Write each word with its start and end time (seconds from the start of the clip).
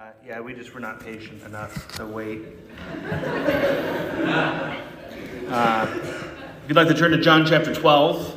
Uh, 0.00 0.10
yeah, 0.24 0.38
we 0.38 0.54
just 0.54 0.72
were 0.72 0.78
not 0.78 1.00
patient 1.00 1.42
enough 1.42 1.88
to 1.88 2.06
wait. 2.06 2.42
Uh, 5.48 5.86
if 6.02 6.68
you'd 6.68 6.76
like 6.76 6.86
to 6.86 6.94
turn 6.94 7.10
to 7.10 7.18
John 7.18 7.46
chapter 7.46 7.74
12, 7.74 8.36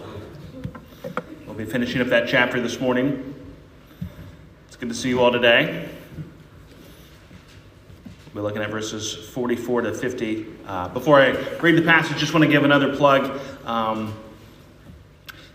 we'll 1.45 1.55
be 1.55 1.65
finishing 1.65 1.99
up 1.99 2.07
that 2.07 2.27
chapter 2.27 2.61
this 2.61 2.79
morning. 2.79 3.35
It's 4.67 4.77
good 4.77 4.87
to 4.87 4.95
see 4.95 5.09
you 5.09 5.21
all 5.21 5.31
today. 5.31 5.89
We're 8.33 8.41
looking 8.41 8.61
at 8.61 8.71
verses 8.71 9.13
44 9.31 9.81
to 9.81 9.93
50. 9.93 10.45
Uh, 10.65 10.87
before 10.87 11.19
I 11.19 11.31
read 11.59 11.77
the 11.77 11.81
passage, 11.81 12.17
just 12.17 12.33
want 12.33 12.43
to 12.43 12.49
give 12.49 12.63
another 12.63 12.95
plug. 12.95 13.39
Um, 13.65 14.17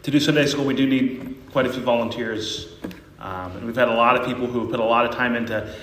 to 0.03 0.11
do 0.11 0.21
Sunday 0.21 0.47
school, 0.47 0.67
we 0.67 0.75
do 0.75 0.87
need 0.87 1.39
quite 1.51 1.67
a 1.67 1.73
few 1.73 1.83
volunteers. 1.83 2.75
Um, 3.19 3.57
and 3.57 3.67
we've 3.67 3.75
had 3.75 3.89
a 3.89 3.95
lot 3.95 4.21
of 4.21 4.27
people 4.27 4.47
who 4.47 4.61
have 4.61 4.71
put 4.71 4.79
a 4.79 4.85
lot 4.85 5.07
of 5.07 5.13
time 5.13 5.35
into 5.35 5.75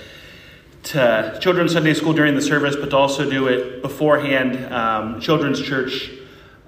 to 0.84 1.38
children's 1.40 1.72
Sunday 1.72 1.94
school 1.94 2.12
during 2.12 2.34
the 2.34 2.42
service, 2.42 2.76
but 2.76 2.90
to 2.90 2.96
also 2.96 3.28
do 3.28 3.48
it 3.48 3.82
beforehand. 3.82 4.72
Um, 4.72 5.20
children's 5.20 5.60
church, 5.60 6.10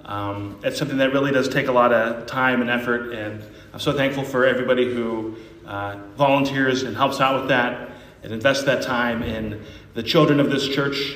um, 0.05 0.59
it's 0.63 0.77
something 0.77 0.97
that 0.97 1.13
really 1.13 1.31
does 1.31 1.47
take 1.47 1.67
a 1.67 1.71
lot 1.71 1.93
of 1.93 2.25
time 2.25 2.61
and 2.61 2.69
effort, 2.69 3.13
and 3.13 3.43
I'm 3.73 3.79
so 3.79 3.93
thankful 3.93 4.23
for 4.23 4.45
everybody 4.45 4.91
who 4.91 5.35
uh, 5.65 5.97
volunteers 6.15 6.83
and 6.83 6.95
helps 6.95 7.19
out 7.19 7.39
with 7.39 7.49
that 7.49 7.91
and 8.23 8.33
invests 8.33 8.63
that 8.63 8.81
time 8.81 9.21
in 9.21 9.63
the 9.93 10.03
children 10.03 10.39
of 10.39 10.49
this 10.49 10.67
church. 10.67 11.15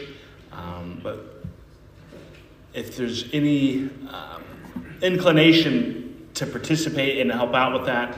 Um, 0.52 1.00
but 1.02 1.44
if 2.74 2.96
there's 2.98 3.34
any 3.34 3.90
um, 4.10 4.44
inclination 5.02 6.30
to 6.36 6.46
participate 6.46 7.18
and 7.20 7.32
help 7.32 7.54
out 7.54 7.74
with 7.74 7.86
that, 7.88 8.18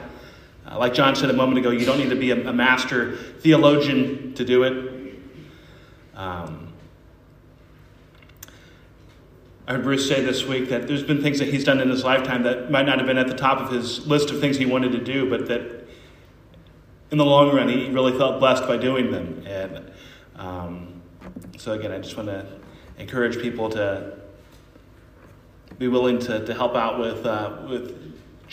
uh, 0.70 0.78
like 0.78 0.94
John 0.94 1.16
said 1.16 1.30
a 1.30 1.34
moment 1.34 1.60
ago, 1.60 1.72
you 1.72 1.86
don't 1.86 1.98
need 1.98 2.10
to 2.10 2.16
be 2.16 2.32
a, 2.32 2.50
a 2.50 2.54
master 2.54 3.16
theologian 3.16 4.34
to 4.36 4.46
do 4.46 4.64
it. 4.64 5.20
Um, 6.16 6.74
I 9.66 9.74
heard 9.74 9.84
Bruce 9.84 10.08
say 10.08 10.22
this 10.22 10.46
week 10.46 10.70
that 10.70 10.88
there's 10.88 11.04
been 11.04 11.22
things 11.22 11.40
that 11.40 11.48
he's 11.48 11.64
done 11.64 11.80
in 11.80 11.90
his 11.90 12.04
lifetime 12.04 12.44
that 12.44 12.70
might 12.70 12.86
not 12.86 12.98
have 12.98 13.08
been 13.08 13.18
at 13.18 13.28
the 13.28 13.36
top 13.36 13.60
of 13.60 13.72
his 13.72 14.06
list 14.06 14.30
of 14.30 14.42
things 14.42 14.58
he 14.58 14.66
wanted 14.66 14.92
to 14.92 15.04
do, 15.04 15.30
but 15.30 15.48
that 15.48 15.88
in 17.12 17.18
the 17.18 17.26
long 17.26 17.56
run 17.56 17.70
he 17.70 17.90
really 17.90 18.18
felt 18.18 18.40
blessed 18.40 18.68
by 18.68 18.76
doing 18.76 19.12
them. 19.12 19.44
And 19.46 19.92
um, 20.36 21.02
so, 21.58 21.74
again, 21.74 21.92
I 21.92 22.00
just 22.00 22.18
want 22.18 22.28
to 22.28 22.46
encourage 22.98 23.40
people 23.42 23.70
to 23.70 24.18
be 25.78 25.88
willing 25.88 26.20
to, 26.20 26.46
to 26.46 26.54
help 26.54 26.76
out 26.76 27.00
with, 27.00 27.26
uh, 27.26 27.62
with 27.70 28.03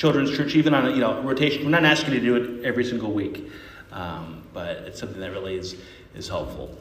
children's 0.00 0.34
church, 0.34 0.54
even 0.54 0.72
on 0.72 0.86
a 0.86 0.90
you 0.92 1.00
know 1.00 1.20
rotation. 1.20 1.62
We're 1.62 1.70
not 1.70 1.84
asking 1.84 2.14
you 2.14 2.20
to 2.20 2.26
do 2.26 2.36
it 2.36 2.64
every 2.64 2.84
single 2.84 3.12
week, 3.12 3.50
um, 3.92 4.42
but 4.54 4.78
it's 4.78 4.98
something 4.98 5.20
that 5.20 5.30
really 5.30 5.56
is 5.56 5.76
is 6.14 6.26
helpful. 6.26 6.74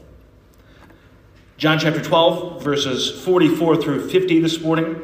John 1.57 1.77
chapter 1.77 2.01
12, 2.01 2.63
verses 2.63 3.21
44 3.25 3.81
through 3.81 4.09
50 4.09 4.39
this 4.39 4.61
morning. 4.61 5.01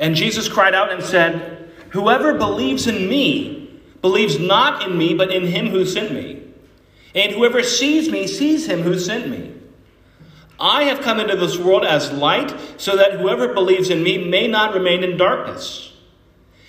And 0.00 0.16
Jesus 0.16 0.48
cried 0.48 0.74
out 0.74 0.90
and 0.90 1.00
said, 1.00 1.70
Whoever 1.90 2.34
believes 2.34 2.88
in 2.88 3.08
me 3.08 3.80
believes 4.02 4.40
not 4.40 4.82
in 4.82 4.98
me, 4.98 5.14
but 5.14 5.30
in 5.30 5.46
him 5.46 5.68
who 5.68 5.86
sent 5.86 6.12
me. 6.12 6.42
And 7.14 7.30
whoever 7.30 7.62
sees 7.62 8.10
me 8.10 8.26
sees 8.26 8.66
him 8.66 8.82
who 8.82 8.98
sent 8.98 9.28
me. 9.28 9.49
I 10.60 10.84
have 10.84 11.00
come 11.00 11.18
into 11.18 11.36
this 11.36 11.56
world 11.56 11.84
as 11.84 12.12
light, 12.12 12.54
so 12.76 12.96
that 12.96 13.12
whoever 13.12 13.54
believes 13.54 13.88
in 13.88 14.02
me 14.02 14.28
may 14.28 14.46
not 14.46 14.74
remain 14.74 15.02
in 15.02 15.16
darkness. 15.16 15.92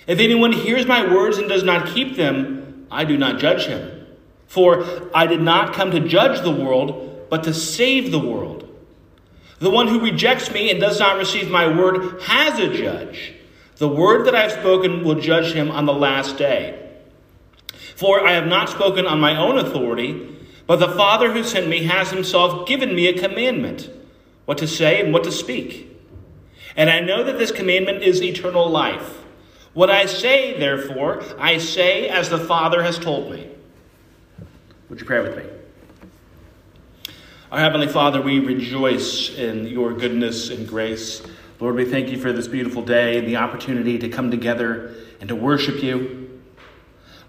If 0.06 0.18
anyone 0.18 0.52
hears 0.52 0.86
my 0.86 1.12
words 1.12 1.38
and 1.38 1.48
does 1.48 1.62
not 1.62 1.88
keep 1.88 2.16
them, 2.16 2.86
I 2.90 3.04
do 3.04 3.18
not 3.18 3.38
judge 3.38 3.66
him. 3.66 4.06
For 4.46 4.84
I 5.14 5.26
did 5.26 5.40
not 5.40 5.74
come 5.74 5.90
to 5.90 6.00
judge 6.00 6.40
the 6.42 6.50
world, 6.50 7.26
but 7.30 7.44
to 7.44 7.54
save 7.54 8.10
the 8.10 8.18
world. 8.18 8.68
The 9.58 9.70
one 9.70 9.88
who 9.88 10.00
rejects 10.00 10.50
me 10.50 10.70
and 10.70 10.80
does 10.80 10.98
not 10.98 11.18
receive 11.18 11.50
my 11.50 11.68
word 11.68 12.20
has 12.22 12.58
a 12.58 12.76
judge. 12.76 13.34
The 13.76 13.88
word 13.88 14.26
that 14.26 14.34
I 14.34 14.42
have 14.42 14.52
spoken 14.52 15.04
will 15.04 15.20
judge 15.20 15.52
him 15.52 15.70
on 15.70 15.86
the 15.86 15.92
last 15.92 16.36
day. 16.36 16.90
For 17.94 18.26
I 18.26 18.32
have 18.32 18.46
not 18.46 18.68
spoken 18.68 19.06
on 19.06 19.20
my 19.20 19.36
own 19.36 19.58
authority 19.58 20.31
but 20.66 20.76
the 20.76 20.88
Father 20.88 21.32
who 21.32 21.44
sent 21.44 21.68
me 21.68 21.84
has 21.84 22.10
himself 22.10 22.66
given 22.66 22.94
me 22.94 23.06
a 23.08 23.18
commandment 23.18 23.90
what 24.44 24.58
to 24.58 24.66
say 24.66 25.00
and 25.00 25.12
what 25.12 25.24
to 25.24 25.32
speak. 25.32 25.88
And 26.76 26.90
I 26.90 27.00
know 27.00 27.22
that 27.24 27.38
this 27.38 27.52
commandment 27.52 28.02
is 28.02 28.22
eternal 28.22 28.68
life. 28.68 29.22
What 29.74 29.90
I 29.90 30.06
say, 30.06 30.58
therefore, 30.58 31.22
I 31.38 31.58
say 31.58 32.08
as 32.08 32.28
the 32.28 32.38
Father 32.38 32.82
has 32.82 32.98
told 32.98 33.30
me. 33.30 33.48
Would 34.88 35.00
you 35.00 35.06
pray 35.06 35.20
with 35.20 35.36
me? 35.36 35.44
Our 37.50 37.58
Heavenly 37.58 37.88
Father, 37.88 38.20
we 38.20 38.40
rejoice 38.40 39.34
in 39.36 39.66
your 39.66 39.92
goodness 39.92 40.50
and 40.50 40.66
grace. 40.66 41.22
Lord, 41.60 41.76
we 41.76 41.84
thank 41.84 42.08
you 42.08 42.18
for 42.18 42.32
this 42.32 42.48
beautiful 42.48 42.82
day 42.82 43.18
and 43.18 43.28
the 43.28 43.36
opportunity 43.36 43.98
to 43.98 44.08
come 44.08 44.30
together 44.30 44.94
and 45.20 45.28
to 45.28 45.36
worship 45.36 45.82
you. 45.82 46.40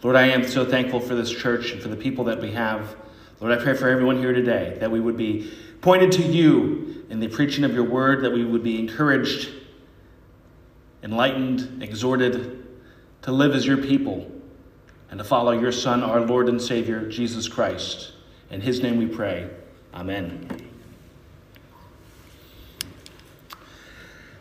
Lord, 0.01 0.15
I 0.15 0.27
am 0.27 0.47
so 0.47 0.65
thankful 0.65 0.99
for 0.99 1.15
this 1.15 1.29
church 1.29 1.71
and 1.71 1.81
for 1.81 1.87
the 1.87 1.95
people 1.95 2.25
that 2.25 2.41
we 2.41 2.51
have. 2.51 2.95
Lord, 3.39 3.57
I 3.57 3.61
pray 3.61 3.73
for 3.73 3.89
everyone 3.89 4.17
here 4.17 4.33
today 4.33 4.77
that 4.79 4.91
we 4.91 4.99
would 4.99 5.17
be 5.17 5.51
pointed 5.81 6.11
to 6.13 6.21
you 6.21 7.05
in 7.09 7.19
the 7.19 7.27
preaching 7.27 7.63
of 7.63 7.73
your 7.73 7.83
word, 7.83 8.23
that 8.23 8.31
we 8.31 8.45
would 8.45 8.63
be 8.63 8.79
encouraged, 8.79 9.49
enlightened, 11.03 11.83
exhorted 11.83 12.65
to 13.23 13.31
live 13.31 13.53
as 13.53 13.65
your 13.65 13.77
people 13.77 14.31
and 15.09 15.17
to 15.19 15.23
follow 15.23 15.51
your 15.51 15.71
Son, 15.71 16.03
our 16.03 16.21
Lord 16.21 16.49
and 16.49 16.61
Savior, 16.61 17.07
Jesus 17.07 17.47
Christ. 17.47 18.13
In 18.49 18.61
his 18.61 18.81
name 18.81 18.97
we 18.97 19.05
pray. 19.05 19.49
Amen. 19.93 20.47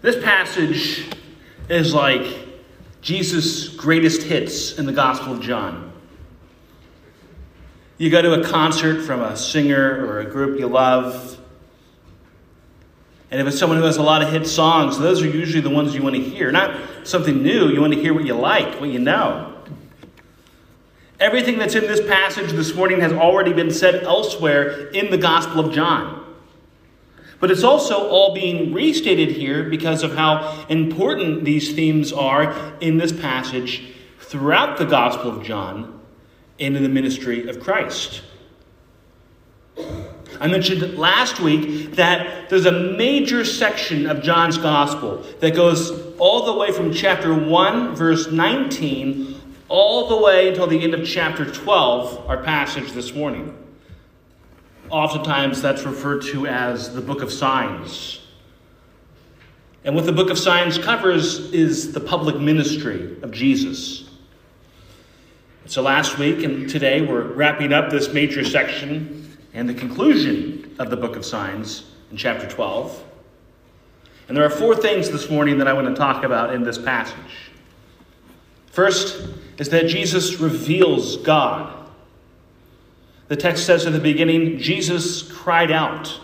This 0.01 0.23
passage 0.23 1.09
is 1.69 1.95
like 1.95 2.27
Jesus' 3.03 3.69
greatest 3.69 4.23
hits 4.23 4.79
in 4.79 4.87
the 4.87 4.93
Gospel 4.93 5.35
of 5.35 5.41
John. 5.41 5.92
You 7.99 8.11
go 8.11 8.23
to 8.23 8.41
a 8.41 8.45
concert 8.45 9.03
from 9.03 9.21
a 9.21 9.37
singer 9.37 10.05
or 10.07 10.21
a 10.21 10.25
group 10.25 10.59
you 10.59 10.67
love. 10.67 11.39
And 13.31 13.41
if 13.41 13.47
it's 13.47 13.59
someone 13.59 13.79
who 13.79 13.85
has 13.85 13.97
a 13.97 14.03
lot 14.03 14.23
of 14.23 14.31
hit 14.31 14.47
songs, 14.47 14.99
those 14.99 15.23
are 15.23 15.29
usually 15.29 15.63
the 15.63 15.71
ones 15.71 15.95
you 15.95 16.03
want 16.03 16.17
to 16.17 16.23
hear. 16.23 16.51
Not 16.51 16.79
something 17.05 17.43
new, 17.43 17.69
you 17.69 17.81
want 17.81 17.93
to 17.95 18.01
hear 18.01 18.13
what 18.13 18.25
you 18.25 18.35
like, 18.35 18.81
what 18.81 18.91
you 18.91 18.99
know. 18.99 19.55
Everything 21.21 21.59
that's 21.59 21.75
in 21.75 21.83
this 21.83 22.05
passage 22.07 22.51
this 22.53 22.75
morning 22.75 23.01
has 23.01 23.13
already 23.13 23.53
been 23.53 23.71
said 23.71 24.03
elsewhere 24.03 24.89
in 24.89 25.11
the 25.11 25.19
Gospel 25.19 25.61
of 25.65 25.73
John. 25.73 26.19
But 27.39 27.51
it's 27.51 27.65
also 27.65 28.09
all 28.09 28.35
being 28.35 28.73
restated 28.73 29.31
here 29.31 29.69
because 29.69 30.03
of 30.03 30.15
how 30.15 30.65
important 30.69 31.45
these 31.45 31.75
themes 31.75 32.13
are 32.13 32.75
in 32.81 32.99
this 32.99 33.13
passage 33.13 33.95
throughout 34.21 34.79
the 34.79 34.85
Gospel 34.85 35.39
of 35.39 35.45
John 35.45 36.02
into 36.59 36.81
the 36.81 36.89
ministry 36.89 37.49
of 37.49 37.61
Christ. 37.61 38.23
I 40.41 40.49
mentioned 40.49 40.99
last 40.99 41.41
week 41.41 41.95
that 41.95 42.51
there's 42.51 42.67
a 42.67 42.73
major 42.73 43.45
section 43.45 44.07
of 44.07 44.23
John's 44.23 44.59
gospel 44.59 45.25
that 45.41 45.55
goes 45.55 45.91
all 46.19 46.47
the 46.47 46.55
way 46.59 46.73
from 46.73 46.93
chapter 46.93 47.33
1, 47.35 47.95
verse 47.95 48.31
19, 48.31 49.41
all 49.69 50.09
the 50.09 50.17
way 50.17 50.49
until 50.49 50.67
the 50.67 50.83
end 50.83 50.95
of 50.95 51.07
chapter 51.07 51.45
12, 51.45 52.29
our 52.29 52.43
passage 52.43 52.93
this 52.93 53.15
morning. 53.15 53.57
Oftentimes 54.91 55.63
that's 55.63 55.85
referred 55.85 56.23
to 56.23 56.47
as 56.47 56.93
the 56.95 57.01
book 57.01 57.23
of 57.23 57.33
signs. 57.33 58.21
And 59.85 59.95
what 59.95 60.07
the 60.07 60.13
book 60.13 60.31
of 60.31 60.39
signs 60.39 60.79
covers 60.79 61.53
is 61.53 61.93
the 61.93 62.01
public 62.01 62.39
ministry 62.39 63.17
of 63.23 63.33
Jesus. 63.33 64.09
So 65.67 65.81
last 65.81 66.19
week 66.19 66.43
and 66.43 66.69
today 66.69 67.03
we're 67.03 67.23
wrapping 67.23 67.73
up 67.73 67.89
this 67.89 68.13
major 68.13 68.45
section 68.45 69.39
and 69.55 69.69
the 69.69 69.75
conclusion 69.75 70.75
of 70.81 70.91
the 70.91 70.97
book 70.97 71.15
of 71.15 71.25
signs 71.25 71.85
in 72.11 72.17
chapter 72.17 72.49
12. 72.49 73.03
And 74.27 74.37
there 74.37 74.45
are 74.45 74.51
four 74.51 74.75
things 74.75 75.09
this 75.11 75.31
morning 75.31 75.59
that 75.59 75.69
I 75.69 75.73
want 75.73 75.87
to 75.87 75.95
talk 75.95 76.25
about 76.25 76.53
in 76.53 76.65
this 76.65 76.79
passage. 76.79 77.51
First 78.67 79.29
is 79.59 79.69
that 79.69 79.87
Jesus 79.87 80.41
reveals 80.41 81.19
God. 81.19 81.89
The 83.29 83.37
text 83.37 83.65
says 83.65 83.87
at 83.87 83.93
the 83.93 84.01
beginning, 84.01 84.59
Jesus 84.59 85.23
cried 85.31 85.71
out. 85.71 86.21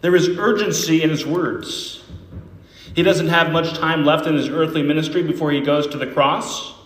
There 0.00 0.16
is 0.16 0.28
urgency 0.38 1.02
in 1.02 1.10
his 1.10 1.26
words. 1.26 2.02
He 2.94 3.02
doesn't 3.02 3.28
have 3.28 3.52
much 3.52 3.76
time 3.76 4.06
left 4.06 4.26
in 4.26 4.34
his 4.34 4.48
earthly 4.48 4.82
ministry 4.82 5.22
before 5.22 5.50
he 5.50 5.60
goes 5.60 5.86
to 5.88 5.98
the 5.98 6.06
cross. 6.06 6.79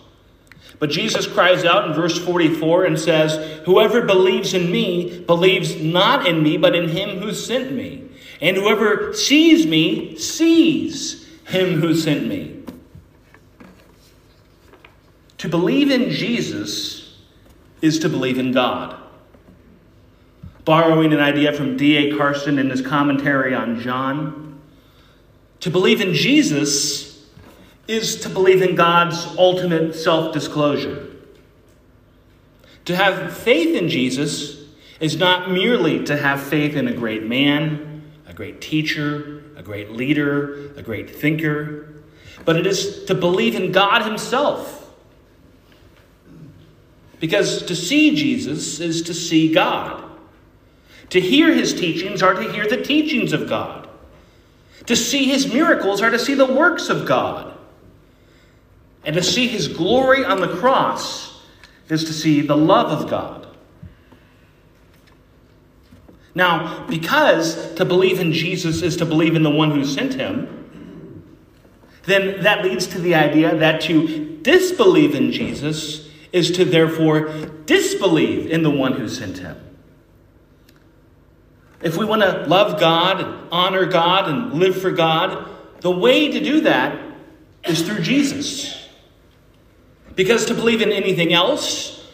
But 0.79 0.89
Jesus 0.89 1.27
cries 1.27 1.63
out 1.63 1.87
in 1.87 1.93
verse 1.93 2.17
44 2.23 2.85
and 2.85 2.99
says, 2.99 3.61
Whoever 3.65 4.01
believes 4.01 4.53
in 4.53 4.71
me 4.71 5.19
believes 5.21 5.81
not 5.81 6.27
in 6.27 6.43
me, 6.43 6.57
but 6.57 6.75
in 6.75 6.89
him 6.89 7.19
who 7.19 7.33
sent 7.33 7.71
me. 7.71 8.09
And 8.41 8.57
whoever 8.57 9.13
sees 9.13 9.65
me 9.65 10.17
sees 10.17 11.25
him 11.45 11.79
who 11.79 11.95
sent 11.95 12.27
me. 12.27 12.63
To 15.39 15.49
believe 15.49 15.91
in 15.91 16.09
Jesus 16.09 17.15
is 17.81 17.99
to 17.99 18.09
believe 18.09 18.37
in 18.37 18.51
God. 18.51 18.99
Borrowing 20.65 21.13
an 21.13 21.19
idea 21.19 21.53
from 21.53 21.77
D.A. 21.77 22.17
Carson 22.17 22.57
in 22.57 22.69
his 22.69 22.81
commentary 22.81 23.53
on 23.53 23.79
John, 23.79 24.59
to 25.59 25.69
believe 25.69 26.01
in 26.01 26.13
Jesus 26.13 27.04
is 27.87 28.21
to 28.21 28.29
believe 28.29 28.61
in 28.61 28.75
God's 28.75 29.25
ultimate 29.37 29.95
self 29.95 30.33
disclosure. 30.33 31.11
To 32.85 32.95
have 32.95 33.35
faith 33.35 33.75
in 33.75 33.89
Jesus 33.89 34.63
is 34.99 35.17
not 35.17 35.51
merely 35.51 36.03
to 36.05 36.15
have 36.15 36.41
faith 36.41 36.75
in 36.75 36.87
a 36.87 36.93
great 36.93 37.23
man, 37.23 38.03
a 38.27 38.33
great 38.33 38.61
teacher, 38.61 39.43
a 39.55 39.63
great 39.63 39.91
leader, 39.91 40.71
a 40.75 40.81
great 40.81 41.09
thinker, 41.09 41.93
but 42.43 42.55
it 42.55 42.67
is 42.67 43.05
to 43.05 43.15
believe 43.15 43.55
in 43.55 43.71
God 43.71 44.03
Himself. 44.03 44.93
Because 47.19 47.63
to 47.63 47.75
see 47.75 48.15
Jesus 48.15 48.79
is 48.79 49.01
to 49.03 49.13
see 49.13 49.53
God. 49.53 50.03
To 51.09 51.21
hear 51.21 51.53
His 51.53 51.73
teachings 51.73 52.21
are 52.21 52.33
to 52.33 52.51
hear 52.51 52.67
the 52.67 52.81
teachings 52.81 53.33
of 53.33 53.47
God. 53.47 53.87
To 54.85 54.95
see 54.95 55.25
His 55.25 55.51
miracles 55.51 56.01
are 56.01 56.11
to 56.11 56.19
see 56.19 56.33
the 56.33 56.45
works 56.45 56.89
of 56.89 57.07
God. 57.07 57.54
And 59.05 59.15
to 59.15 59.23
see 59.23 59.47
His 59.47 59.67
glory 59.67 60.25
on 60.25 60.41
the 60.41 60.55
cross 60.57 61.41
is 61.89 62.03
to 62.05 62.13
see 62.13 62.41
the 62.41 62.57
love 62.57 62.91
of 62.91 63.09
God. 63.09 63.45
Now, 66.35 66.85
because 66.87 67.73
to 67.75 67.85
believe 67.85 68.19
in 68.19 68.33
Jesus 68.33 68.81
is 68.81 68.97
to 68.97 69.05
believe 69.05 69.35
in 69.35 69.43
the 69.43 69.49
one 69.49 69.71
who 69.71 69.85
sent 69.85 70.15
him, 70.15 71.23
then 72.03 72.43
that 72.43 72.63
leads 72.63 72.87
to 72.87 72.99
the 72.99 73.15
idea 73.15 73.55
that 73.55 73.81
to 73.81 74.37
disbelieve 74.41 75.15
in 75.15 75.31
Jesus 75.31 76.09
is 76.33 76.51
to 76.51 76.65
therefore 76.65 77.29
disbelieve 77.65 78.51
in 78.51 78.63
the 78.63 78.69
one 78.69 78.93
who 78.93 79.07
sent 79.07 79.37
him. 79.37 79.57
If 81.81 81.95
we 81.95 82.05
want 82.05 82.21
to 82.21 82.45
love 82.47 82.79
God 82.79 83.21
and 83.21 83.47
honor 83.51 83.85
God 83.85 84.27
and 84.29 84.53
live 84.53 84.79
for 84.79 84.91
God, 84.91 85.49
the 85.79 85.91
way 85.91 86.31
to 86.31 86.39
do 86.43 86.61
that 86.61 86.99
is 87.63 87.81
through 87.81 88.01
Jesus. 88.01 88.84
Because 90.15 90.45
to 90.45 90.53
believe 90.53 90.81
in 90.81 90.91
anything 90.91 91.33
else 91.33 92.07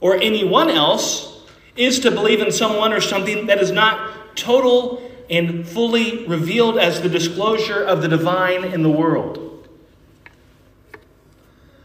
or 0.00 0.16
anyone 0.16 0.70
else 0.70 1.42
is 1.76 2.00
to 2.00 2.10
believe 2.10 2.40
in 2.40 2.52
someone 2.52 2.92
or 2.92 3.00
something 3.00 3.46
that 3.46 3.58
is 3.58 3.70
not 3.70 4.36
total 4.36 5.10
and 5.30 5.66
fully 5.66 6.26
revealed 6.26 6.78
as 6.78 7.00
the 7.00 7.08
disclosure 7.08 7.82
of 7.82 8.02
the 8.02 8.08
divine 8.08 8.64
in 8.64 8.82
the 8.82 8.90
world. 8.90 9.68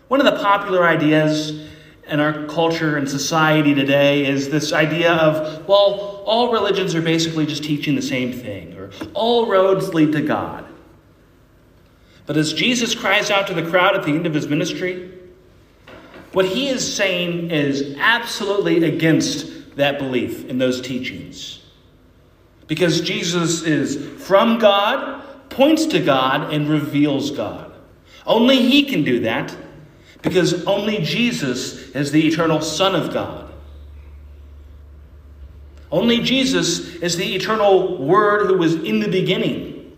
One 0.08 0.20
of 0.20 0.26
the 0.26 0.44
popular 0.44 0.86
ideas 0.86 1.68
in 2.08 2.20
our 2.20 2.46
culture 2.46 2.98
and 2.98 3.10
society 3.10 3.74
today 3.74 4.26
is 4.26 4.50
this 4.50 4.74
idea 4.74 5.14
of, 5.14 5.68
well, 5.68 6.24
all 6.26 6.52
religions 6.52 6.94
are 6.94 7.02
basically 7.02 7.46
just 7.46 7.64
teaching 7.64 7.96
the 7.96 8.02
same 8.02 8.32
thing, 8.32 8.74
or 8.78 8.92
all 9.14 9.48
roads 9.48 9.94
lead 9.94 10.12
to 10.12 10.22
God. 10.22 10.66
But 12.26 12.38
as 12.38 12.54
Jesus 12.54 12.96
cries 12.96 13.30
out 13.32 13.48
to 13.48 13.54
the 13.54 13.68
crowd 13.68 13.96
at 13.96 14.04
the 14.04 14.12
end 14.12 14.26
of 14.26 14.34
his 14.34 14.48
ministry, 14.48 15.12
what 16.36 16.46
he 16.46 16.68
is 16.68 16.96
saying 16.96 17.50
is 17.50 17.96
absolutely 17.98 18.84
against 18.84 19.78
that 19.78 19.98
belief 19.98 20.50
in 20.50 20.58
those 20.58 20.82
teachings. 20.82 21.62
Because 22.68 23.00
Jesus 23.00 23.62
is 23.62 24.22
from 24.22 24.60
God, 24.60 25.24
points 25.50 25.86
to 25.86 26.00
God, 26.02 26.54
and 26.54 26.68
reveals 26.68 27.32
God. 27.32 27.72
Only 28.26 28.58
He 28.58 28.84
can 28.84 29.06
do 29.06 29.22
that 29.22 29.56
because 30.22 30.66
only 30.66 31.02
Jesus 31.04 31.92
is 31.92 32.12
the 32.12 32.28
eternal 32.28 32.60
Son 32.60 32.96
of 32.96 33.14
God. 33.14 33.50
Only 35.90 36.20
Jesus 36.20 36.96
is 36.96 37.16
the 37.16 37.34
eternal 37.34 37.98
Word 37.98 38.48
who 38.48 38.58
was 38.58 38.74
in 38.74 39.00
the 39.00 39.08
beginning. 39.08 39.96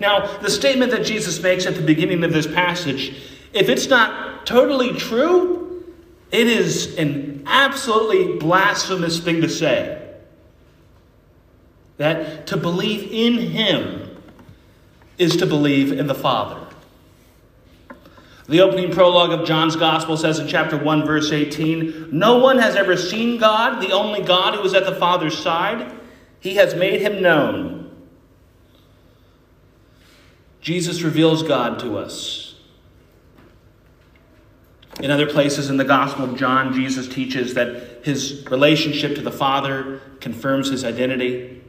Now, 0.00 0.38
the 0.38 0.50
statement 0.50 0.90
that 0.90 1.04
Jesus 1.04 1.40
makes 1.40 1.66
at 1.66 1.76
the 1.76 1.82
beginning 1.82 2.24
of 2.24 2.32
this 2.32 2.48
passage, 2.48 3.14
if 3.52 3.68
it's 3.68 3.86
not 3.86 4.29
totally 4.44 4.92
true, 4.94 5.84
it 6.30 6.46
is 6.46 6.96
an 6.96 7.44
absolutely 7.46 8.38
blasphemous 8.38 9.18
thing 9.18 9.40
to 9.40 9.48
say 9.48 9.96
that 11.96 12.46
to 12.46 12.56
believe 12.56 13.10
in 13.12 13.38
him 13.50 14.16
is 15.18 15.36
to 15.36 15.46
believe 15.46 15.92
in 15.92 16.06
the 16.06 16.14
Father. 16.14 16.66
The 18.48 18.62
opening 18.62 18.90
prologue 18.90 19.38
of 19.38 19.46
John's 19.46 19.76
Gospel 19.76 20.16
says 20.16 20.38
in 20.38 20.48
chapter 20.48 20.76
1, 20.76 21.06
verse 21.06 21.30
18 21.30 22.08
No 22.10 22.38
one 22.38 22.58
has 22.58 22.74
ever 22.74 22.96
seen 22.96 23.38
God, 23.38 23.80
the 23.80 23.92
only 23.92 24.22
God 24.22 24.54
who 24.54 24.62
is 24.62 24.74
at 24.74 24.86
the 24.86 24.94
Father's 24.94 25.38
side. 25.38 25.92
He 26.40 26.54
has 26.54 26.74
made 26.74 27.00
him 27.00 27.22
known. 27.22 27.94
Jesus 30.60 31.02
reveals 31.02 31.42
God 31.42 31.78
to 31.80 31.96
us. 31.98 32.49
In 35.02 35.10
other 35.10 35.26
places 35.26 35.70
in 35.70 35.78
the 35.78 35.84
Gospel 35.84 36.24
of 36.24 36.36
John, 36.36 36.74
Jesus 36.74 37.08
teaches 37.08 37.54
that 37.54 38.04
his 38.04 38.44
relationship 38.50 39.14
to 39.14 39.22
the 39.22 39.32
Father 39.32 40.00
confirms 40.20 40.68
his 40.68 40.84
identity. 40.84 41.62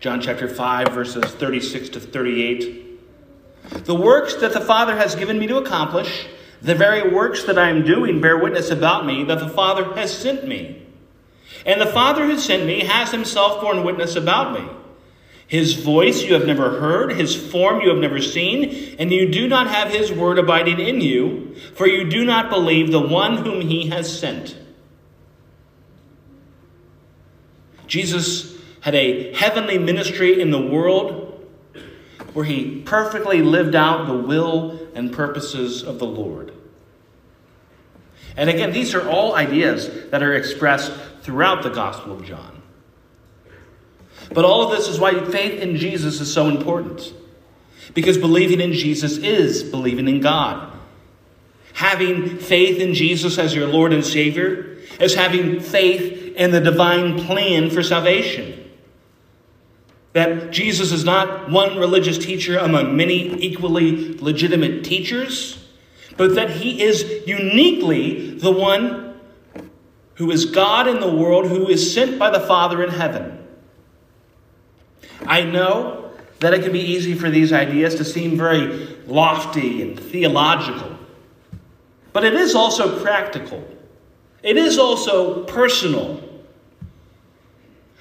John 0.00 0.22
chapter 0.22 0.48
5, 0.48 0.88
verses 0.88 1.24
36 1.24 1.90
to 1.90 2.00
38. 2.00 3.84
The 3.84 3.94
works 3.94 4.36
that 4.36 4.54
the 4.54 4.60
Father 4.60 4.96
has 4.96 5.14
given 5.14 5.38
me 5.38 5.46
to 5.48 5.58
accomplish, 5.58 6.26
the 6.62 6.74
very 6.74 7.12
works 7.12 7.44
that 7.44 7.58
I 7.58 7.68
am 7.68 7.84
doing, 7.84 8.22
bear 8.22 8.38
witness 8.38 8.70
about 8.70 9.04
me 9.04 9.24
that 9.24 9.38
the 9.38 9.48
Father 9.48 9.94
has 9.94 10.16
sent 10.16 10.46
me. 10.46 10.86
And 11.66 11.78
the 11.78 11.86
Father 11.86 12.24
who 12.24 12.38
sent 12.38 12.64
me 12.64 12.84
has 12.84 13.10
himself 13.10 13.60
borne 13.60 13.84
witness 13.84 14.16
about 14.16 14.58
me. 14.58 14.66
His 15.50 15.74
voice 15.74 16.22
you 16.22 16.34
have 16.34 16.46
never 16.46 16.78
heard, 16.78 17.10
his 17.10 17.34
form 17.34 17.80
you 17.80 17.88
have 17.88 17.98
never 17.98 18.22
seen, 18.22 18.94
and 19.00 19.12
you 19.12 19.32
do 19.32 19.48
not 19.48 19.66
have 19.66 19.90
his 19.90 20.12
word 20.12 20.38
abiding 20.38 20.78
in 20.78 21.00
you, 21.00 21.56
for 21.74 21.88
you 21.88 22.08
do 22.08 22.24
not 22.24 22.50
believe 22.50 22.92
the 22.92 23.00
one 23.00 23.38
whom 23.38 23.60
he 23.60 23.88
has 23.88 24.16
sent. 24.16 24.56
Jesus 27.88 28.56
had 28.82 28.94
a 28.94 29.34
heavenly 29.34 29.76
ministry 29.76 30.40
in 30.40 30.52
the 30.52 30.64
world 30.64 31.44
where 32.32 32.44
he 32.44 32.82
perfectly 32.82 33.42
lived 33.42 33.74
out 33.74 34.06
the 34.06 34.14
will 34.14 34.78
and 34.94 35.12
purposes 35.12 35.82
of 35.82 35.98
the 35.98 36.06
Lord. 36.06 36.52
And 38.36 38.48
again, 38.48 38.70
these 38.70 38.94
are 38.94 39.08
all 39.08 39.34
ideas 39.34 40.10
that 40.10 40.22
are 40.22 40.34
expressed 40.34 40.92
throughout 41.22 41.64
the 41.64 41.70
Gospel 41.70 42.12
of 42.12 42.24
John. 42.24 42.59
But 44.32 44.44
all 44.44 44.62
of 44.62 44.76
this 44.76 44.88
is 44.88 45.00
why 45.00 45.24
faith 45.24 45.60
in 45.60 45.76
Jesus 45.76 46.20
is 46.20 46.32
so 46.32 46.48
important. 46.48 47.12
Because 47.94 48.16
believing 48.16 48.60
in 48.60 48.72
Jesus 48.72 49.16
is 49.18 49.62
believing 49.62 50.06
in 50.06 50.20
God. 50.20 50.72
Having 51.74 52.38
faith 52.38 52.78
in 52.78 52.94
Jesus 52.94 53.38
as 53.38 53.54
your 53.54 53.66
Lord 53.66 53.92
and 53.92 54.04
Savior 54.04 54.78
is 55.00 55.14
having 55.14 55.60
faith 55.60 56.36
in 56.36 56.50
the 56.52 56.60
divine 56.60 57.18
plan 57.18 57.70
for 57.70 57.82
salvation. 57.82 58.70
That 60.12 60.50
Jesus 60.50 60.92
is 60.92 61.04
not 61.04 61.50
one 61.50 61.78
religious 61.78 62.18
teacher 62.18 62.58
among 62.58 62.96
many 62.96 63.40
equally 63.42 64.16
legitimate 64.18 64.84
teachers, 64.84 65.64
but 66.16 66.34
that 66.34 66.50
he 66.50 66.82
is 66.82 67.26
uniquely 67.26 68.34
the 68.34 68.50
one 68.50 69.20
who 70.14 70.30
is 70.30 70.44
God 70.44 70.86
in 70.86 71.00
the 71.00 71.10
world, 71.10 71.46
who 71.46 71.68
is 71.68 71.94
sent 71.94 72.18
by 72.18 72.30
the 72.30 72.40
Father 72.40 72.82
in 72.82 72.90
heaven. 72.90 73.39
I 75.26 75.42
know 75.42 76.12
that 76.40 76.54
it 76.54 76.62
can 76.62 76.72
be 76.72 76.80
easy 76.80 77.14
for 77.14 77.30
these 77.30 77.52
ideas 77.52 77.96
to 77.96 78.04
seem 78.04 78.36
very 78.36 78.96
lofty 79.06 79.82
and 79.82 79.98
theological, 79.98 80.96
but 82.12 82.24
it 82.24 82.34
is 82.34 82.54
also 82.54 83.02
practical. 83.02 83.66
It 84.42 84.56
is 84.56 84.78
also 84.78 85.44
personal. 85.44 86.22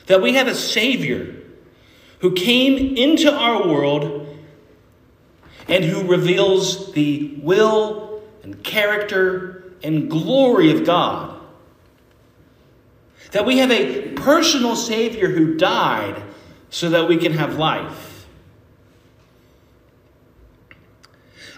That 0.08 0.22
we 0.22 0.34
have 0.34 0.48
a 0.48 0.56
Savior 0.56 1.36
who 2.20 2.34
came 2.34 2.98
into 2.98 3.32
our 3.32 3.68
world 3.68 4.38
and 5.68 5.84
who 5.84 6.08
reveals 6.08 6.92
the 6.94 7.40
will 7.44 8.22
and 8.44 8.64
character 8.64 9.72
and 9.84 10.10
glory 10.10 10.72
of 10.72 10.86
God. 10.86 11.40
That 13.32 13.46
we 13.46 13.60
have 13.60 13.70
a 13.70 14.14
personal 14.14 14.76
Savior 14.76 15.30
who 15.30 15.58
died 15.58 16.24
so 16.70 16.90
that 16.90 17.08
we 17.08 17.18
can 17.18 17.34
have 17.34 17.58
life. 17.58 18.28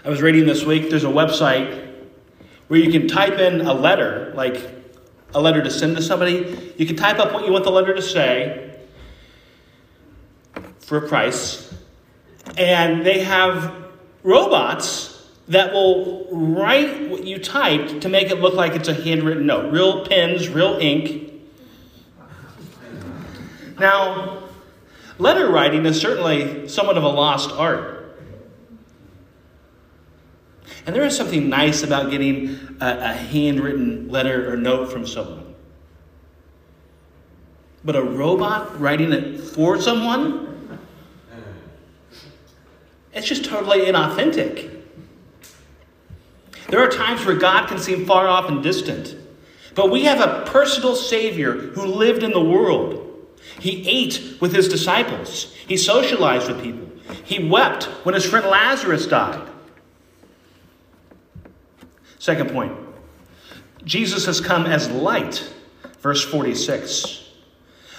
I 0.04 0.08
was 0.08 0.20
reading 0.20 0.46
this 0.46 0.64
week, 0.64 0.90
there's 0.90 1.04
a 1.04 1.08
website 1.08 1.90
where 2.68 2.80
you 2.80 2.90
can 2.90 3.06
type 3.06 3.38
in 3.38 3.60
a 3.60 3.72
letter, 3.72 4.32
like 4.34 4.68
a 5.34 5.40
letter 5.40 5.62
to 5.62 5.70
send 5.70 5.96
to 5.96 6.02
somebody. 6.02 6.74
You 6.76 6.86
can 6.86 6.96
type 6.96 7.18
up 7.18 7.32
what 7.32 7.46
you 7.46 7.52
want 7.52 7.64
the 7.64 7.70
letter 7.70 7.94
to 7.94 8.02
say, 8.02 8.74
for 10.80 10.98
a 10.98 11.08
price. 11.08 11.72
And 12.56 13.06
they 13.06 13.20
have 13.20 13.74
robots 14.22 15.30
that 15.48 15.72
will 15.72 16.26
write 16.32 17.08
what 17.08 17.24
you 17.24 17.38
typed 17.38 18.00
to 18.02 18.08
make 18.08 18.30
it 18.30 18.40
look 18.40 18.54
like 18.54 18.72
it's 18.72 18.88
a 18.88 18.94
handwritten 18.94 19.46
note. 19.46 19.72
Real 19.72 20.06
pens, 20.06 20.48
real 20.48 20.78
ink. 20.80 21.32
Now, 23.78 24.41
letter 25.22 25.48
writing 25.48 25.86
is 25.86 26.00
certainly 26.00 26.68
somewhat 26.68 26.98
of 26.98 27.04
a 27.04 27.08
lost 27.08 27.50
art. 27.52 28.18
And 30.84 30.94
there 30.94 31.04
is 31.04 31.16
something 31.16 31.48
nice 31.48 31.84
about 31.84 32.10
getting 32.10 32.76
a, 32.80 32.98
a 32.98 33.12
handwritten 33.12 34.08
letter 34.08 34.52
or 34.52 34.56
note 34.56 34.90
from 34.90 35.06
someone. 35.06 35.54
But 37.84 37.94
a 37.94 38.02
robot 38.02 38.80
writing 38.80 39.12
it 39.12 39.40
for 39.40 39.80
someone? 39.80 40.78
It's 43.12 43.26
just 43.26 43.44
totally 43.44 43.80
inauthentic. 43.80 44.82
There 46.68 46.80
are 46.80 46.88
times 46.88 47.24
where 47.26 47.36
God 47.36 47.68
can 47.68 47.78
seem 47.78 48.06
far 48.06 48.26
off 48.26 48.48
and 48.48 48.62
distant. 48.62 49.14
But 49.74 49.90
we 49.90 50.04
have 50.04 50.20
a 50.20 50.50
personal 50.50 50.96
Savior 50.96 51.52
who 51.52 51.84
lived 51.84 52.22
in 52.22 52.32
the 52.32 52.42
world. 52.42 53.11
He 53.60 53.88
ate 53.88 54.38
with 54.40 54.54
his 54.54 54.68
disciples, 54.68 55.52
he 55.66 55.76
socialized 55.76 56.48
with 56.48 56.62
people, 56.62 56.88
he 57.24 57.48
wept 57.48 57.84
when 58.04 58.14
his 58.14 58.24
friend 58.24 58.46
Lazarus 58.46 59.06
died. 59.06 59.48
Second 62.18 62.50
point 62.50 62.76
Jesus 63.84 64.26
has 64.26 64.40
come 64.40 64.66
as 64.66 64.88
light. 64.90 65.52
Verse 66.00 66.24
46. 66.24 67.22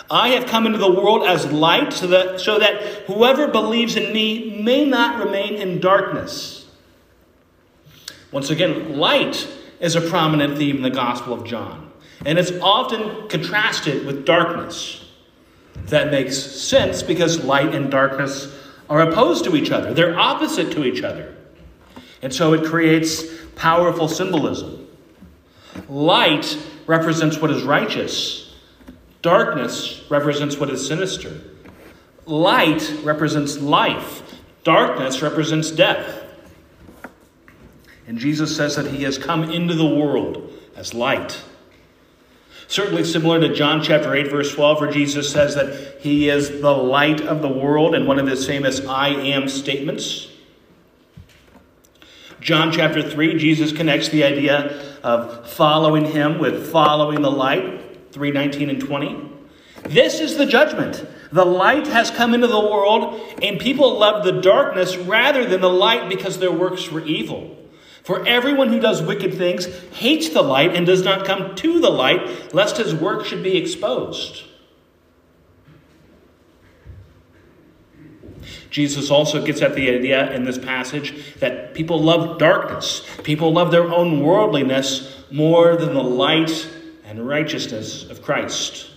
I 0.09 0.29
have 0.29 0.45
come 0.45 0.65
into 0.65 0.77
the 0.77 0.91
world 0.91 1.25
as 1.25 1.51
light 1.51 1.93
so 1.93 2.07
that, 2.07 2.39
so 2.39 2.59
that 2.59 2.81
whoever 3.07 3.47
believes 3.47 3.95
in 3.95 4.13
me 4.13 4.61
may 4.61 4.85
not 4.85 5.23
remain 5.23 5.55
in 5.55 5.79
darkness. 5.79 6.65
Once 8.31 8.49
again, 8.49 8.97
light 8.97 9.47
is 9.79 9.95
a 9.95 10.01
prominent 10.01 10.57
theme 10.57 10.77
in 10.77 10.81
the 10.81 10.89
Gospel 10.89 11.33
of 11.33 11.45
John, 11.45 11.91
and 12.25 12.37
it's 12.37 12.51
often 12.61 13.27
contrasted 13.27 14.05
with 14.05 14.25
darkness. 14.25 15.02
That 15.85 16.11
makes 16.11 16.37
sense 16.37 17.03
because 17.03 17.43
light 17.43 17.75
and 17.75 17.91
darkness 17.91 18.53
are 18.89 19.01
opposed 19.01 19.45
to 19.45 19.55
each 19.55 19.71
other, 19.71 19.93
they're 19.93 20.17
opposite 20.17 20.71
to 20.73 20.83
each 20.83 21.03
other. 21.03 21.35
And 22.21 22.33
so 22.33 22.53
it 22.53 22.65
creates 22.65 23.23
powerful 23.55 24.07
symbolism. 24.07 24.87
Light 25.89 26.57
represents 26.85 27.37
what 27.37 27.51
is 27.51 27.63
righteous, 27.63 28.53
darkness 29.21 30.03
represents 30.09 30.57
what 30.57 30.69
is 30.69 30.85
sinister. 30.85 31.41
Light 32.25 32.99
represents 33.03 33.57
life, 33.59 34.21
darkness 34.63 35.21
represents 35.21 35.71
death. 35.71 36.23
And 38.07 38.17
Jesus 38.17 38.55
says 38.55 38.75
that 38.75 38.87
he 38.87 39.03
has 39.03 39.17
come 39.17 39.49
into 39.49 39.75
the 39.75 39.85
world 39.85 40.53
as 40.75 40.93
light. 40.93 41.41
Certainly 42.67 43.03
similar 43.03 43.39
to 43.39 43.53
John 43.53 43.83
chapter 43.83 44.15
8, 44.15 44.31
verse 44.31 44.53
12, 44.53 44.81
where 44.81 44.91
Jesus 44.91 45.29
says 45.29 45.55
that 45.55 46.01
he 46.01 46.29
is 46.29 46.61
the 46.61 46.71
light 46.71 47.21
of 47.21 47.41
the 47.41 47.49
world 47.49 47.93
in 47.93 48.07
one 48.07 48.19
of 48.19 48.27
his 48.27 48.45
famous 48.45 48.85
I 48.85 49.09
am 49.09 49.47
statements. 49.47 50.29
John 52.39 52.71
chapter 52.71 53.07
3, 53.07 53.37
Jesus 53.37 53.71
connects 53.71 54.09
the 54.09 54.23
idea 54.23 54.99
of 55.03 55.49
following 55.49 56.05
him 56.05 56.39
with 56.39 56.71
following 56.71 57.21
the 57.21 57.31
light, 57.31 58.11
319 58.11 58.69
and 58.69 58.81
20. 58.81 59.29
This 59.83 60.19
is 60.19 60.37
the 60.37 60.45
judgment. 60.45 61.05
The 61.31 61.45
light 61.45 61.87
has 61.87 62.11
come 62.11 62.33
into 62.33 62.47
the 62.47 62.59
world, 62.59 63.19
and 63.41 63.59
people 63.59 63.97
love 63.97 64.23
the 64.23 64.41
darkness 64.41 64.97
rather 64.97 65.45
than 65.45 65.61
the 65.61 65.69
light 65.69 66.09
because 66.09 66.37
their 66.37 66.51
works 66.51 66.91
were 66.91 67.03
evil. 67.03 67.57
For 68.03 68.25
everyone 68.27 68.67
who 68.69 68.81
does 68.81 69.01
wicked 69.01 69.33
things 69.33 69.65
hates 69.91 70.29
the 70.29 70.41
light 70.41 70.75
and 70.75 70.85
does 70.85 71.03
not 71.03 71.25
come 71.25 71.55
to 71.55 71.79
the 71.79 71.89
light, 71.89 72.53
lest 72.53 72.77
his 72.77 72.93
work 72.93 73.25
should 73.25 73.41
be 73.41 73.57
exposed. 73.57 74.43
Jesus 78.69 79.09
also 79.09 79.45
gets 79.45 79.61
at 79.61 79.75
the 79.75 79.89
idea 79.89 80.31
in 80.33 80.43
this 80.43 80.57
passage 80.57 81.35
that 81.35 81.73
people 81.73 82.01
love 82.01 82.39
darkness. 82.39 83.05
People 83.23 83.53
love 83.53 83.71
their 83.71 83.85
own 83.85 84.21
worldliness 84.21 85.23
more 85.31 85.77
than 85.77 85.93
the 85.93 86.03
light 86.03 86.67
and 87.05 87.25
righteousness 87.25 88.03
of 88.09 88.21
Christ. 88.21 88.89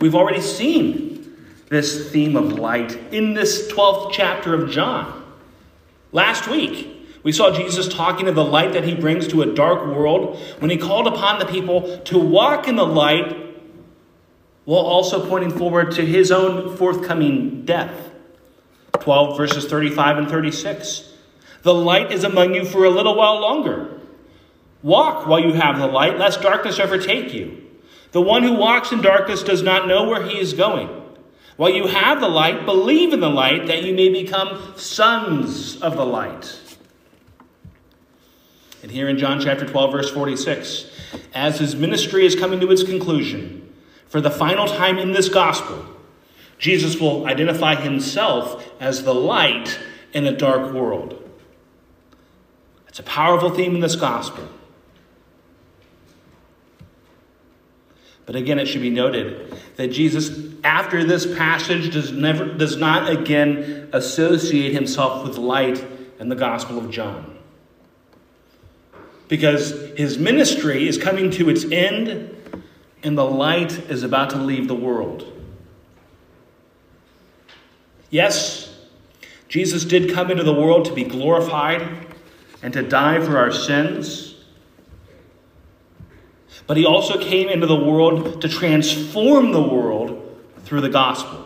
We've 0.00 0.14
already 0.14 0.40
seen 0.40 1.25
this 1.68 2.10
theme 2.10 2.36
of 2.36 2.52
light 2.52 2.96
in 3.12 3.34
this 3.34 3.70
12th 3.72 4.12
chapter 4.12 4.54
of 4.54 4.70
John. 4.70 5.24
Last 6.12 6.48
week, 6.48 6.92
we 7.22 7.32
saw 7.32 7.52
Jesus 7.52 7.88
talking 7.88 8.28
of 8.28 8.36
the 8.36 8.44
light 8.44 8.72
that 8.72 8.84
he 8.84 8.94
brings 8.94 9.26
to 9.28 9.42
a 9.42 9.52
dark 9.52 9.84
world 9.86 10.38
when 10.60 10.70
he 10.70 10.76
called 10.76 11.08
upon 11.08 11.40
the 11.40 11.46
people 11.46 11.98
to 12.04 12.18
walk 12.18 12.68
in 12.68 12.76
the 12.76 12.86
light 12.86 13.46
while 14.64 14.84
also 14.84 15.28
pointing 15.28 15.50
forward 15.50 15.92
to 15.92 16.06
his 16.06 16.30
own 16.30 16.76
forthcoming 16.76 17.64
death. 17.64 18.12
12 19.00 19.36
verses 19.36 19.66
35 19.66 20.18
and 20.18 20.28
36. 20.28 21.12
The 21.62 21.74
light 21.74 22.12
is 22.12 22.22
among 22.22 22.54
you 22.54 22.64
for 22.64 22.84
a 22.84 22.90
little 22.90 23.16
while 23.16 23.40
longer. 23.40 24.00
Walk 24.82 25.26
while 25.26 25.40
you 25.40 25.52
have 25.54 25.78
the 25.78 25.86
light, 25.88 26.18
lest 26.18 26.42
darkness 26.42 26.78
overtake 26.78 27.34
you. 27.34 27.64
The 28.12 28.22
one 28.22 28.44
who 28.44 28.54
walks 28.54 28.92
in 28.92 29.02
darkness 29.02 29.42
does 29.42 29.62
not 29.62 29.88
know 29.88 30.08
where 30.08 30.22
he 30.22 30.38
is 30.38 30.52
going. 30.52 30.95
While 31.56 31.70
you 31.70 31.86
have 31.86 32.20
the 32.20 32.28
light, 32.28 32.66
believe 32.66 33.12
in 33.12 33.20
the 33.20 33.30
light 33.30 33.66
that 33.66 33.82
you 33.82 33.94
may 33.94 34.10
become 34.10 34.74
sons 34.76 35.80
of 35.80 35.96
the 35.96 36.04
light. 36.04 36.60
And 38.82 38.90
here 38.90 39.08
in 39.08 39.18
John 39.18 39.40
chapter 39.40 39.66
12, 39.66 39.92
verse 39.92 40.10
46, 40.10 40.90
as 41.34 41.58
his 41.58 41.74
ministry 41.74 42.26
is 42.26 42.36
coming 42.36 42.60
to 42.60 42.70
its 42.70 42.82
conclusion, 42.82 43.74
for 44.06 44.20
the 44.20 44.30
final 44.30 44.66
time 44.66 44.98
in 44.98 45.12
this 45.12 45.28
gospel, 45.28 45.84
Jesus 46.58 47.00
will 47.00 47.26
identify 47.26 47.74
himself 47.74 48.64
as 48.78 49.04
the 49.04 49.14
light 49.14 49.78
in 50.12 50.26
a 50.26 50.36
dark 50.36 50.72
world. 50.72 51.22
It's 52.86 52.98
a 52.98 53.02
powerful 53.02 53.50
theme 53.50 53.74
in 53.74 53.80
this 53.80 53.96
gospel. 53.96 54.48
But 58.26 58.34
again, 58.34 58.58
it 58.58 58.66
should 58.66 58.82
be 58.82 58.90
noted 58.90 59.56
that 59.76 59.88
Jesus, 59.88 60.36
after 60.64 61.04
this 61.04 61.32
passage, 61.36 61.92
does, 61.92 62.10
never, 62.10 62.44
does 62.44 62.76
not 62.76 63.08
again 63.08 63.88
associate 63.92 64.72
himself 64.72 65.26
with 65.26 65.38
light 65.38 65.84
in 66.18 66.28
the 66.28 66.34
Gospel 66.34 66.78
of 66.78 66.90
John. 66.90 67.38
Because 69.28 69.70
his 69.96 70.18
ministry 70.18 70.88
is 70.88 70.98
coming 70.98 71.30
to 71.32 71.48
its 71.48 71.64
end 71.64 72.32
and 73.02 73.16
the 73.16 73.24
light 73.24 73.72
is 73.90 74.02
about 74.02 74.30
to 74.30 74.36
leave 74.36 74.66
the 74.66 74.74
world. 74.74 75.32
Yes, 78.10 78.74
Jesus 79.48 79.84
did 79.84 80.12
come 80.12 80.30
into 80.30 80.42
the 80.42 80.52
world 80.52 80.86
to 80.86 80.94
be 80.94 81.04
glorified 81.04 82.06
and 82.62 82.72
to 82.72 82.82
die 82.82 83.20
for 83.24 83.38
our 83.38 83.52
sins. 83.52 84.35
But 86.66 86.76
he 86.76 86.84
also 86.84 87.18
came 87.18 87.48
into 87.48 87.66
the 87.66 87.76
world 87.76 88.42
to 88.42 88.48
transform 88.48 89.52
the 89.52 89.62
world 89.62 90.22
through 90.64 90.80
the 90.80 90.88
gospel. 90.88 91.44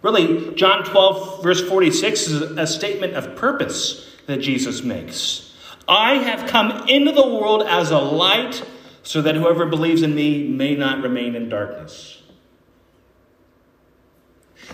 Really, 0.00 0.54
John 0.54 0.84
12, 0.84 1.42
verse 1.42 1.60
46 1.66 2.28
is 2.28 2.42
a 2.42 2.66
statement 2.66 3.14
of 3.14 3.36
purpose 3.36 4.08
that 4.26 4.38
Jesus 4.38 4.82
makes. 4.82 5.56
I 5.88 6.14
have 6.14 6.48
come 6.48 6.88
into 6.88 7.12
the 7.12 7.26
world 7.26 7.62
as 7.62 7.90
a 7.90 7.98
light 7.98 8.64
so 9.02 9.22
that 9.22 9.34
whoever 9.34 9.66
believes 9.66 10.02
in 10.02 10.14
me 10.14 10.46
may 10.46 10.74
not 10.76 11.02
remain 11.02 11.34
in 11.34 11.48
darkness. 11.48 12.22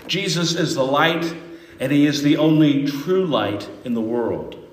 Jesus 0.06 0.54
is 0.54 0.74
the 0.74 0.84
light, 0.84 1.34
and 1.80 1.90
he 1.90 2.06
is 2.06 2.22
the 2.22 2.36
only 2.36 2.86
true 2.86 3.24
light 3.24 3.68
in 3.84 3.94
the 3.94 4.00
world. 4.00 4.67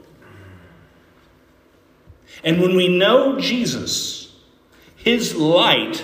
And 2.43 2.61
when 2.61 2.75
we 2.75 2.87
know 2.87 3.39
Jesus, 3.39 4.33
his 4.95 5.35
light 5.35 6.03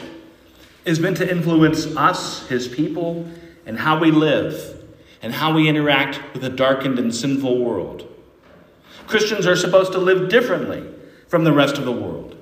is 0.86 1.00
meant 1.00 1.18
to 1.18 1.30
influence 1.30 1.86
us, 1.96 2.48
his 2.48 2.68
people, 2.68 3.30
and 3.66 3.78
how 3.78 4.00
we 4.00 4.12
live 4.12 4.82
and 5.22 5.34
how 5.34 5.54
we 5.54 5.68
interact 5.68 6.20
with 6.34 6.44
a 6.44 6.50
darkened 6.50 6.98
and 6.98 7.14
sinful 7.14 7.64
world. 7.64 8.08
Christians 9.08 9.46
are 9.46 9.56
supposed 9.56 9.92
to 9.92 10.00
live 10.00 10.30
differently 10.30 10.84
from 11.28 11.44
the 11.44 11.54
rest 11.54 11.78
of 11.78 11.86
the 11.86 11.92
world. 11.92 12.36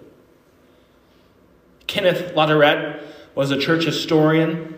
Kenneth 1.87 2.33
Latourette 2.35 3.03
was 3.35 3.51
a 3.51 3.57
church 3.57 3.85
historian. 3.85 4.77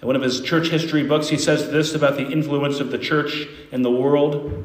In 0.00 0.06
one 0.06 0.16
of 0.16 0.22
his 0.22 0.40
church 0.40 0.68
history 0.68 1.02
books, 1.02 1.28
he 1.28 1.38
says 1.38 1.70
this 1.70 1.94
about 1.94 2.16
the 2.16 2.26
influence 2.26 2.80
of 2.80 2.90
the 2.90 2.98
church 2.98 3.46
in 3.70 3.82
the 3.82 3.90
world. 3.90 4.64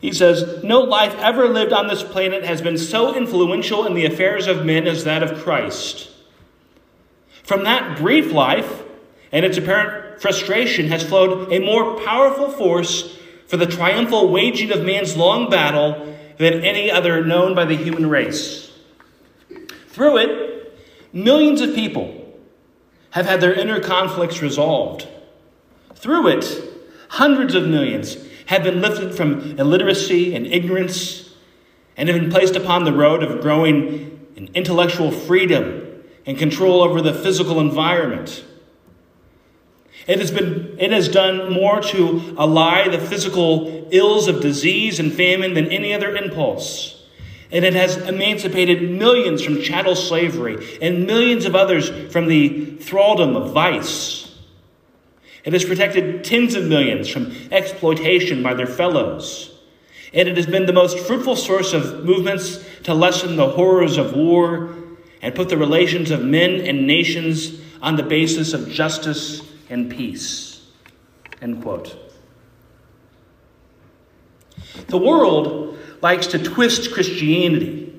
He 0.00 0.12
says, 0.12 0.62
No 0.62 0.80
life 0.80 1.14
ever 1.18 1.48
lived 1.48 1.72
on 1.72 1.86
this 1.86 2.02
planet 2.02 2.44
has 2.44 2.60
been 2.60 2.78
so 2.78 3.14
influential 3.14 3.86
in 3.86 3.94
the 3.94 4.06
affairs 4.06 4.46
of 4.46 4.64
men 4.64 4.86
as 4.86 5.04
that 5.04 5.22
of 5.22 5.42
Christ. 5.42 6.10
From 7.42 7.64
that 7.64 7.98
brief 7.98 8.32
life 8.32 8.82
and 9.32 9.44
its 9.44 9.56
apparent 9.56 10.20
frustration 10.20 10.88
has 10.88 11.02
flowed 11.02 11.52
a 11.52 11.60
more 11.60 12.00
powerful 12.04 12.50
force 12.50 13.18
for 13.46 13.56
the 13.56 13.66
triumphal 13.66 14.28
waging 14.28 14.72
of 14.72 14.84
man's 14.84 15.16
long 15.16 15.48
battle 15.48 16.16
than 16.38 16.64
any 16.64 16.90
other 16.90 17.24
known 17.24 17.54
by 17.54 17.64
the 17.64 17.76
human 17.76 18.08
race. 18.08 18.72
Through 19.88 20.18
it, 20.18 20.78
millions 21.12 21.60
of 21.60 21.74
people 21.74 22.38
have 23.10 23.26
had 23.26 23.40
their 23.40 23.54
inner 23.54 23.80
conflicts 23.80 24.42
resolved. 24.42 25.08
Through 25.94 26.28
it, 26.28 26.62
hundreds 27.08 27.54
of 27.54 27.66
millions 27.66 28.16
have 28.46 28.62
been 28.62 28.80
lifted 28.80 29.14
from 29.14 29.58
illiteracy 29.58 30.34
and 30.34 30.46
ignorance 30.46 31.30
and 31.96 32.08
have 32.08 32.20
been 32.20 32.30
placed 32.30 32.56
upon 32.56 32.84
the 32.84 32.92
road 32.92 33.22
of 33.22 33.40
growing 33.40 34.28
in 34.36 34.50
intellectual 34.54 35.10
freedom 35.10 36.02
and 36.26 36.38
control 36.38 36.82
over 36.82 37.00
the 37.00 37.14
physical 37.14 37.60
environment. 37.60 38.44
It 40.06 40.20
has, 40.20 40.30
been, 40.30 40.76
it 40.78 40.92
has 40.92 41.08
done 41.08 41.52
more 41.52 41.80
to 41.80 42.34
allay 42.38 42.88
the 42.88 42.98
physical 42.98 43.88
ills 43.90 44.28
of 44.28 44.40
disease 44.40 45.00
and 45.00 45.12
famine 45.12 45.54
than 45.54 45.66
any 45.72 45.92
other 45.92 46.14
impulse. 46.14 47.04
And 47.50 47.64
it 47.64 47.74
has 47.74 47.96
emancipated 47.96 48.90
millions 48.90 49.42
from 49.42 49.60
chattel 49.62 49.96
slavery 49.96 50.78
and 50.80 51.06
millions 51.06 51.44
of 51.44 51.56
others 51.56 51.88
from 52.12 52.28
the 52.28 52.76
thraldom 52.78 53.36
of 53.36 53.52
vice. 53.52 54.25
It 55.46 55.52
has 55.52 55.64
protected 55.64 56.24
tens 56.24 56.56
of 56.56 56.64
millions 56.64 57.08
from 57.08 57.32
exploitation 57.52 58.42
by 58.42 58.54
their 58.54 58.66
fellows. 58.66 59.56
And 60.12 60.28
it 60.28 60.36
has 60.36 60.46
been 60.46 60.66
the 60.66 60.72
most 60.72 60.98
fruitful 60.98 61.36
source 61.36 61.72
of 61.72 62.04
movements 62.04 62.64
to 62.82 62.92
lessen 62.92 63.36
the 63.36 63.50
horrors 63.50 63.96
of 63.96 64.14
war 64.14 64.74
and 65.22 65.36
put 65.36 65.48
the 65.48 65.56
relations 65.56 66.10
of 66.10 66.24
men 66.24 66.66
and 66.66 66.88
nations 66.88 67.60
on 67.80 67.94
the 67.94 68.02
basis 68.02 68.54
of 68.54 68.68
justice 68.68 69.40
and 69.70 69.88
peace. 69.88 70.66
End 71.40 71.62
quote. 71.62 71.96
The 74.88 74.98
world 74.98 75.78
likes 76.02 76.26
to 76.28 76.40
twist 76.40 76.92
Christianity 76.92 77.94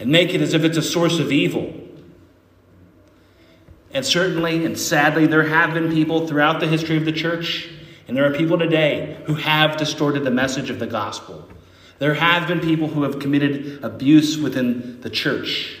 and 0.00 0.10
make 0.10 0.32
it 0.32 0.40
as 0.40 0.54
if 0.54 0.64
it's 0.64 0.78
a 0.78 0.82
source 0.82 1.18
of 1.18 1.30
evil. 1.30 1.81
And 3.92 4.04
certainly 4.04 4.64
and 4.64 4.78
sadly, 4.78 5.26
there 5.26 5.42
have 5.44 5.74
been 5.74 5.92
people 5.92 6.26
throughout 6.26 6.60
the 6.60 6.66
history 6.66 6.96
of 6.96 7.04
the 7.04 7.12
church, 7.12 7.68
and 8.08 8.16
there 8.16 8.24
are 8.24 8.34
people 8.34 8.58
today 8.58 9.18
who 9.26 9.34
have 9.34 9.76
distorted 9.76 10.24
the 10.24 10.30
message 10.30 10.70
of 10.70 10.78
the 10.78 10.86
gospel. 10.86 11.48
There 11.98 12.14
have 12.14 12.48
been 12.48 12.60
people 12.60 12.88
who 12.88 13.02
have 13.02 13.18
committed 13.18 13.84
abuse 13.84 14.38
within 14.38 15.00
the 15.02 15.10
church. 15.10 15.78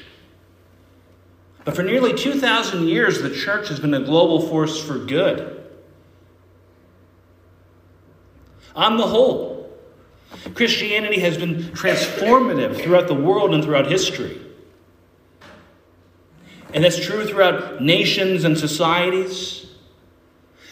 But 1.64 1.74
for 1.74 1.82
nearly 1.82 2.12
2,000 2.14 2.86
years, 2.86 3.22
the 3.22 3.30
church 3.30 3.68
has 3.68 3.80
been 3.80 3.94
a 3.94 4.00
global 4.00 4.40
force 4.48 4.82
for 4.82 4.98
good. 4.98 5.60
On 8.74 8.96
the 8.96 9.06
whole, 9.06 9.70
Christianity 10.54 11.20
has 11.20 11.36
been 11.36 11.56
transformative 11.72 12.80
throughout 12.80 13.06
the 13.06 13.14
world 13.14 13.54
and 13.54 13.62
throughout 13.62 13.90
history. 13.90 14.40
And 16.72 16.82
that's 16.82 16.98
true 16.98 17.26
throughout 17.26 17.82
nations 17.82 18.44
and 18.44 18.58
societies. 18.58 19.66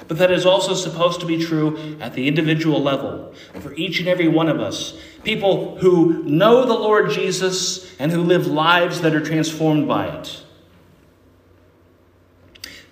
But 0.08 0.18
that 0.18 0.30
is 0.30 0.46
also 0.46 0.74
supposed 0.74 1.20
to 1.20 1.26
be 1.26 1.44
true 1.44 1.98
at 2.00 2.14
the 2.14 2.26
individual 2.26 2.82
level 2.82 3.34
for 3.60 3.74
each 3.74 4.00
and 4.00 4.08
every 4.08 4.28
one 4.28 4.48
of 4.48 4.58
us. 4.58 4.98
People 5.24 5.76
who 5.78 6.22
know 6.24 6.64
the 6.64 6.74
Lord 6.74 7.10
Jesus 7.10 7.94
and 7.98 8.10
who 8.10 8.22
live 8.22 8.46
lives 8.46 9.02
that 9.02 9.14
are 9.14 9.24
transformed 9.24 9.86
by 9.86 10.06
it. 10.06 10.42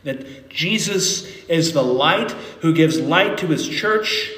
That 0.04 0.48
Jesus 0.50 1.26
is 1.46 1.72
the 1.72 1.82
light 1.82 2.32
who 2.60 2.74
gives 2.74 3.00
light 3.00 3.38
to 3.38 3.46
his 3.46 3.66
church 3.66 4.30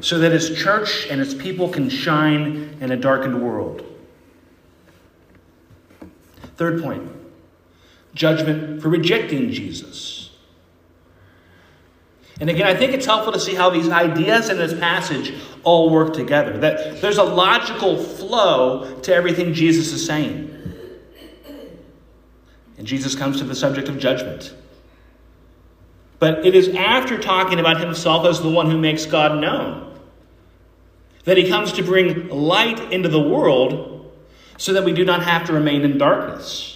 so 0.00 0.18
that 0.20 0.32
his 0.32 0.56
church 0.56 1.06
and 1.10 1.20
its 1.20 1.34
people 1.34 1.68
can 1.68 1.90
shine 1.90 2.78
in 2.80 2.92
a 2.92 2.96
darkened 2.96 3.42
world. 3.42 3.84
Third 6.56 6.82
point 6.82 7.10
judgment 8.14 8.82
for 8.82 8.88
rejecting 8.88 9.50
Jesus. 9.50 10.30
And 12.40 12.50
again, 12.50 12.66
I 12.66 12.74
think 12.74 12.92
it's 12.92 13.06
helpful 13.06 13.32
to 13.32 13.40
see 13.40 13.54
how 13.54 13.70
these 13.70 13.88
ideas 13.88 14.48
in 14.48 14.58
this 14.58 14.78
passage 14.78 15.34
all 15.62 15.90
work 15.90 16.12
together. 16.12 16.58
That 16.58 17.00
there's 17.00 17.18
a 17.18 17.22
logical 17.22 17.96
flow 18.02 19.00
to 19.02 19.14
everything 19.14 19.54
Jesus 19.54 19.92
is 19.92 20.04
saying. 20.04 20.48
And 22.78 22.86
Jesus 22.86 23.14
comes 23.14 23.38
to 23.38 23.44
the 23.44 23.54
subject 23.54 23.88
of 23.88 23.98
judgment. 23.98 24.54
But 26.18 26.44
it 26.44 26.54
is 26.54 26.68
after 26.68 27.18
talking 27.18 27.60
about 27.60 27.80
himself 27.80 28.26
as 28.26 28.40
the 28.40 28.50
one 28.50 28.70
who 28.70 28.78
makes 28.78 29.06
God 29.06 29.40
known 29.40 29.92
that 31.24 31.36
he 31.36 31.48
comes 31.48 31.72
to 31.72 31.82
bring 31.82 32.28
light 32.28 32.92
into 32.92 33.08
the 33.08 33.20
world 33.20 34.12
so 34.58 34.72
that 34.72 34.84
we 34.84 34.92
do 34.92 35.04
not 35.04 35.22
have 35.22 35.46
to 35.46 35.52
remain 35.52 35.82
in 35.82 35.98
darkness. 35.98 36.71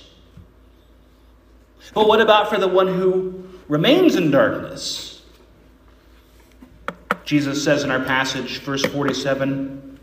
But 1.94 2.09
what 2.09 2.20
about 2.20 2.49
for 2.49 2.59
the 2.59 2.68
one 2.68 2.88
who 2.88 3.49
remains 3.68 4.16
in 4.16 4.31
darkness? 4.31 5.22
Jesus 7.25 7.62
says 7.62 7.83
in 7.83 7.90
our 7.90 8.05
passage, 8.05 8.59
verse 8.61 8.85
47 8.85 9.99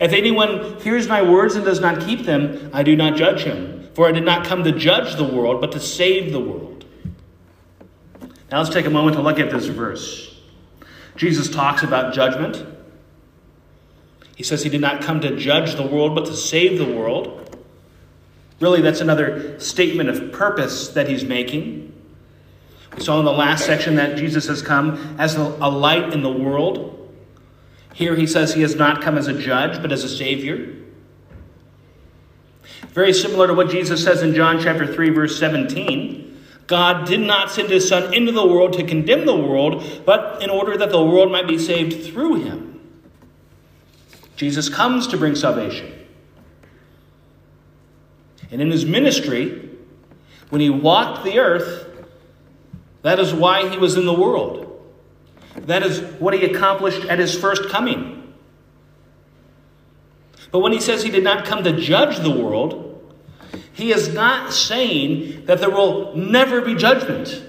If 0.00 0.12
anyone 0.12 0.78
hears 0.80 1.08
my 1.08 1.22
words 1.22 1.56
and 1.56 1.64
does 1.64 1.80
not 1.80 2.00
keep 2.00 2.26
them, 2.26 2.70
I 2.72 2.82
do 2.82 2.94
not 2.94 3.16
judge 3.16 3.42
him. 3.42 3.88
For 3.94 4.06
I 4.06 4.12
did 4.12 4.24
not 4.24 4.46
come 4.46 4.62
to 4.64 4.72
judge 4.72 5.16
the 5.16 5.24
world, 5.24 5.62
but 5.62 5.72
to 5.72 5.80
save 5.80 6.30
the 6.30 6.40
world. 6.40 6.84
Now 8.50 8.58
let's 8.58 8.68
take 8.68 8.84
a 8.84 8.90
moment 8.90 9.16
to 9.16 9.22
look 9.22 9.38
at 9.38 9.50
this 9.50 9.66
verse. 9.66 10.38
Jesus 11.16 11.48
talks 11.48 11.82
about 11.82 12.12
judgment. 12.12 12.64
He 14.36 14.42
says 14.42 14.62
he 14.62 14.68
did 14.68 14.82
not 14.82 15.00
come 15.00 15.22
to 15.22 15.34
judge 15.34 15.76
the 15.76 15.86
world, 15.86 16.14
but 16.14 16.26
to 16.26 16.34
save 16.36 16.78
the 16.78 16.84
world. 16.84 17.45
Really, 18.60 18.80
that's 18.80 19.00
another 19.00 19.58
statement 19.60 20.08
of 20.08 20.32
purpose 20.32 20.88
that 20.88 21.08
he's 21.08 21.24
making. 21.24 21.92
We 22.96 23.02
saw 23.02 23.18
in 23.18 23.26
the 23.26 23.32
last 23.32 23.66
section 23.66 23.96
that 23.96 24.16
Jesus 24.16 24.46
has 24.46 24.62
come 24.62 25.16
as 25.18 25.36
a 25.36 25.42
light 25.42 26.12
in 26.14 26.22
the 26.22 26.32
world. 26.32 26.92
Here 27.92 28.14
he 28.14 28.26
says 28.26 28.54
he 28.54 28.62
has 28.62 28.74
not 28.74 29.02
come 29.02 29.18
as 29.18 29.26
a 29.26 29.38
judge, 29.38 29.82
but 29.82 29.92
as 29.92 30.04
a 30.04 30.08
savior. 30.08 30.74
Very 32.88 33.12
similar 33.12 33.46
to 33.46 33.54
what 33.54 33.68
Jesus 33.68 34.02
says 34.02 34.22
in 34.22 34.34
John 34.34 34.58
chapter 34.58 34.86
3, 34.86 35.10
verse 35.10 35.38
17. 35.38 36.22
God 36.66 37.06
did 37.06 37.20
not 37.20 37.50
send 37.50 37.68
his 37.68 37.86
Son 37.86 38.12
into 38.12 38.32
the 38.32 38.46
world 38.46 38.72
to 38.74 38.84
condemn 38.84 39.26
the 39.26 39.36
world, 39.36 40.02
but 40.04 40.42
in 40.42 40.50
order 40.50 40.76
that 40.76 40.90
the 40.90 41.04
world 41.04 41.30
might 41.30 41.46
be 41.46 41.58
saved 41.58 42.06
through 42.06 42.42
him. 42.42 42.80
Jesus 44.36 44.68
comes 44.68 45.06
to 45.08 45.16
bring 45.16 45.34
salvation. 45.34 45.92
And 48.50 48.60
in 48.60 48.70
his 48.70 48.84
ministry, 48.84 49.70
when 50.50 50.60
he 50.60 50.70
walked 50.70 51.24
the 51.24 51.38
earth, 51.38 51.86
that 53.02 53.18
is 53.18 53.32
why 53.32 53.68
he 53.68 53.78
was 53.78 53.96
in 53.96 54.06
the 54.06 54.14
world. 54.14 54.62
That 55.54 55.82
is 55.82 56.00
what 56.20 56.34
he 56.34 56.44
accomplished 56.44 57.06
at 57.06 57.18
his 57.18 57.36
first 57.36 57.68
coming. 57.68 58.34
But 60.50 60.60
when 60.60 60.72
he 60.72 60.80
says 60.80 61.02
he 61.02 61.10
did 61.10 61.24
not 61.24 61.44
come 61.44 61.64
to 61.64 61.72
judge 61.72 62.18
the 62.18 62.30
world, 62.30 62.84
he 63.72 63.92
is 63.92 64.12
not 64.12 64.52
saying 64.52 65.46
that 65.46 65.60
there 65.60 65.70
will 65.70 66.16
never 66.16 66.60
be 66.60 66.74
judgment. 66.74 67.42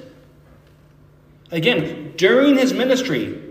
Again, 1.52 2.14
during 2.18 2.58
his 2.58 2.74
ministry, 2.74 3.42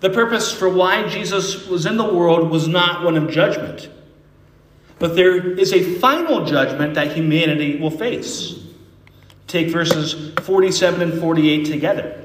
the 0.00 0.10
purpose 0.10 0.52
for 0.52 0.68
why 0.68 1.06
Jesus 1.08 1.66
was 1.66 1.86
in 1.86 1.96
the 1.96 2.12
world 2.12 2.50
was 2.50 2.66
not 2.66 3.04
one 3.04 3.16
of 3.16 3.30
judgment. 3.30 3.88
But 5.02 5.16
there 5.16 5.58
is 5.58 5.72
a 5.72 5.82
final 5.98 6.44
judgment 6.44 6.94
that 6.94 7.10
humanity 7.10 7.76
will 7.76 7.90
face. 7.90 8.54
Take 9.48 9.70
verses 9.70 10.32
47 10.42 11.02
and 11.02 11.20
48 11.20 11.66
together. 11.66 12.24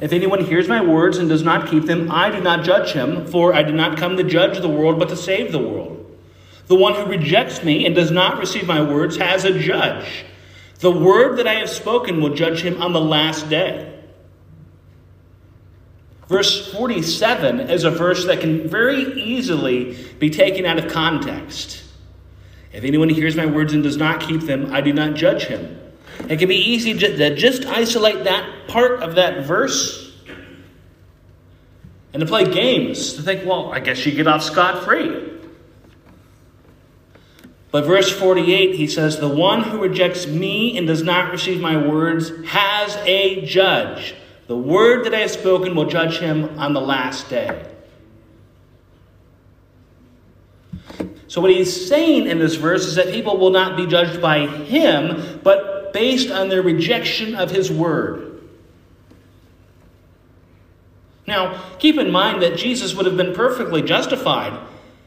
If 0.00 0.14
anyone 0.14 0.46
hears 0.46 0.68
my 0.68 0.82
words 0.82 1.18
and 1.18 1.28
does 1.28 1.42
not 1.42 1.68
keep 1.68 1.84
them, 1.84 2.10
I 2.10 2.30
do 2.30 2.40
not 2.40 2.64
judge 2.64 2.92
him, 2.92 3.26
for 3.26 3.52
I 3.52 3.62
did 3.62 3.74
not 3.74 3.98
come 3.98 4.16
to 4.16 4.24
judge 4.24 4.58
the 4.58 4.70
world, 4.70 4.98
but 4.98 5.10
to 5.10 5.16
save 5.16 5.52
the 5.52 5.58
world. 5.58 6.18
The 6.66 6.76
one 6.76 6.94
who 6.94 7.04
rejects 7.04 7.62
me 7.62 7.84
and 7.84 7.94
does 7.94 8.10
not 8.10 8.38
receive 8.38 8.66
my 8.66 8.80
words 8.80 9.18
has 9.18 9.44
a 9.44 9.58
judge. 9.58 10.24
The 10.78 10.90
word 10.90 11.36
that 11.36 11.46
I 11.46 11.56
have 11.56 11.68
spoken 11.68 12.22
will 12.22 12.32
judge 12.32 12.62
him 12.62 12.80
on 12.80 12.94
the 12.94 13.02
last 13.02 13.50
day. 13.50 13.97
Verse 16.28 16.70
47 16.72 17.60
is 17.60 17.84
a 17.84 17.90
verse 17.90 18.26
that 18.26 18.40
can 18.40 18.68
very 18.68 19.14
easily 19.14 19.96
be 20.18 20.28
taken 20.28 20.66
out 20.66 20.78
of 20.78 20.92
context. 20.92 21.82
If 22.72 22.84
anyone 22.84 23.08
hears 23.08 23.34
my 23.34 23.46
words 23.46 23.72
and 23.72 23.82
does 23.82 23.96
not 23.96 24.20
keep 24.20 24.42
them, 24.42 24.72
I 24.72 24.82
do 24.82 24.92
not 24.92 25.14
judge 25.14 25.44
him. 25.44 25.78
It 26.28 26.38
can 26.38 26.48
be 26.48 26.56
easy 26.56 26.92
to 26.98 27.34
just 27.34 27.64
isolate 27.64 28.24
that 28.24 28.68
part 28.68 29.02
of 29.02 29.14
that 29.14 29.46
verse 29.46 30.12
and 32.12 32.20
to 32.20 32.26
play 32.26 32.52
games, 32.52 33.14
to 33.14 33.22
think, 33.22 33.46
well, 33.46 33.72
I 33.72 33.80
guess 33.80 34.04
you 34.04 34.12
get 34.12 34.26
off 34.26 34.42
scot 34.42 34.84
free. 34.84 35.32
But 37.70 37.84
verse 37.84 38.10
48, 38.10 38.74
he 38.74 38.86
says, 38.86 39.18
The 39.18 39.28
one 39.28 39.62
who 39.62 39.80
rejects 39.80 40.26
me 40.26 40.76
and 40.76 40.86
does 40.86 41.02
not 41.02 41.32
receive 41.32 41.60
my 41.60 41.76
words 41.76 42.32
has 42.46 42.96
a 43.04 43.44
judge. 43.46 44.14
The 44.48 44.56
word 44.56 45.04
that 45.04 45.14
I 45.14 45.18
have 45.18 45.30
spoken 45.30 45.74
will 45.74 45.84
judge 45.84 46.18
him 46.18 46.58
on 46.58 46.72
the 46.72 46.80
last 46.80 47.28
day. 47.28 47.66
So, 51.28 51.42
what 51.42 51.50
he's 51.50 51.86
saying 51.86 52.26
in 52.26 52.38
this 52.38 52.54
verse 52.54 52.86
is 52.86 52.94
that 52.94 53.08
people 53.08 53.36
will 53.36 53.50
not 53.50 53.76
be 53.76 53.86
judged 53.86 54.22
by 54.22 54.46
him, 54.46 55.40
but 55.44 55.92
based 55.92 56.30
on 56.30 56.48
their 56.48 56.62
rejection 56.62 57.34
of 57.34 57.50
his 57.50 57.70
word. 57.70 58.40
Now, 61.26 61.62
keep 61.78 61.98
in 61.98 62.10
mind 62.10 62.42
that 62.42 62.56
Jesus 62.56 62.94
would 62.94 63.04
have 63.04 63.18
been 63.18 63.34
perfectly 63.34 63.82
justified 63.82 64.58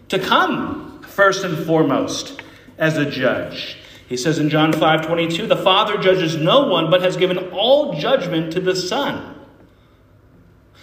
to 0.09 0.19
come 0.19 1.01
first 1.01 1.43
and 1.43 1.57
foremost 1.65 2.43
as 2.77 2.97
a 2.97 3.09
judge. 3.09 3.80
He 4.11 4.17
says 4.17 4.39
in 4.39 4.49
John 4.49 4.73
5 4.73 5.07
22, 5.07 5.47
the 5.47 5.55
Father 5.55 5.97
judges 5.97 6.35
no 6.35 6.67
one, 6.67 6.91
but 6.91 7.01
has 7.01 7.15
given 7.15 7.37
all 7.51 7.93
judgment 7.97 8.51
to 8.51 8.59
the 8.59 8.75
Son. 8.75 9.39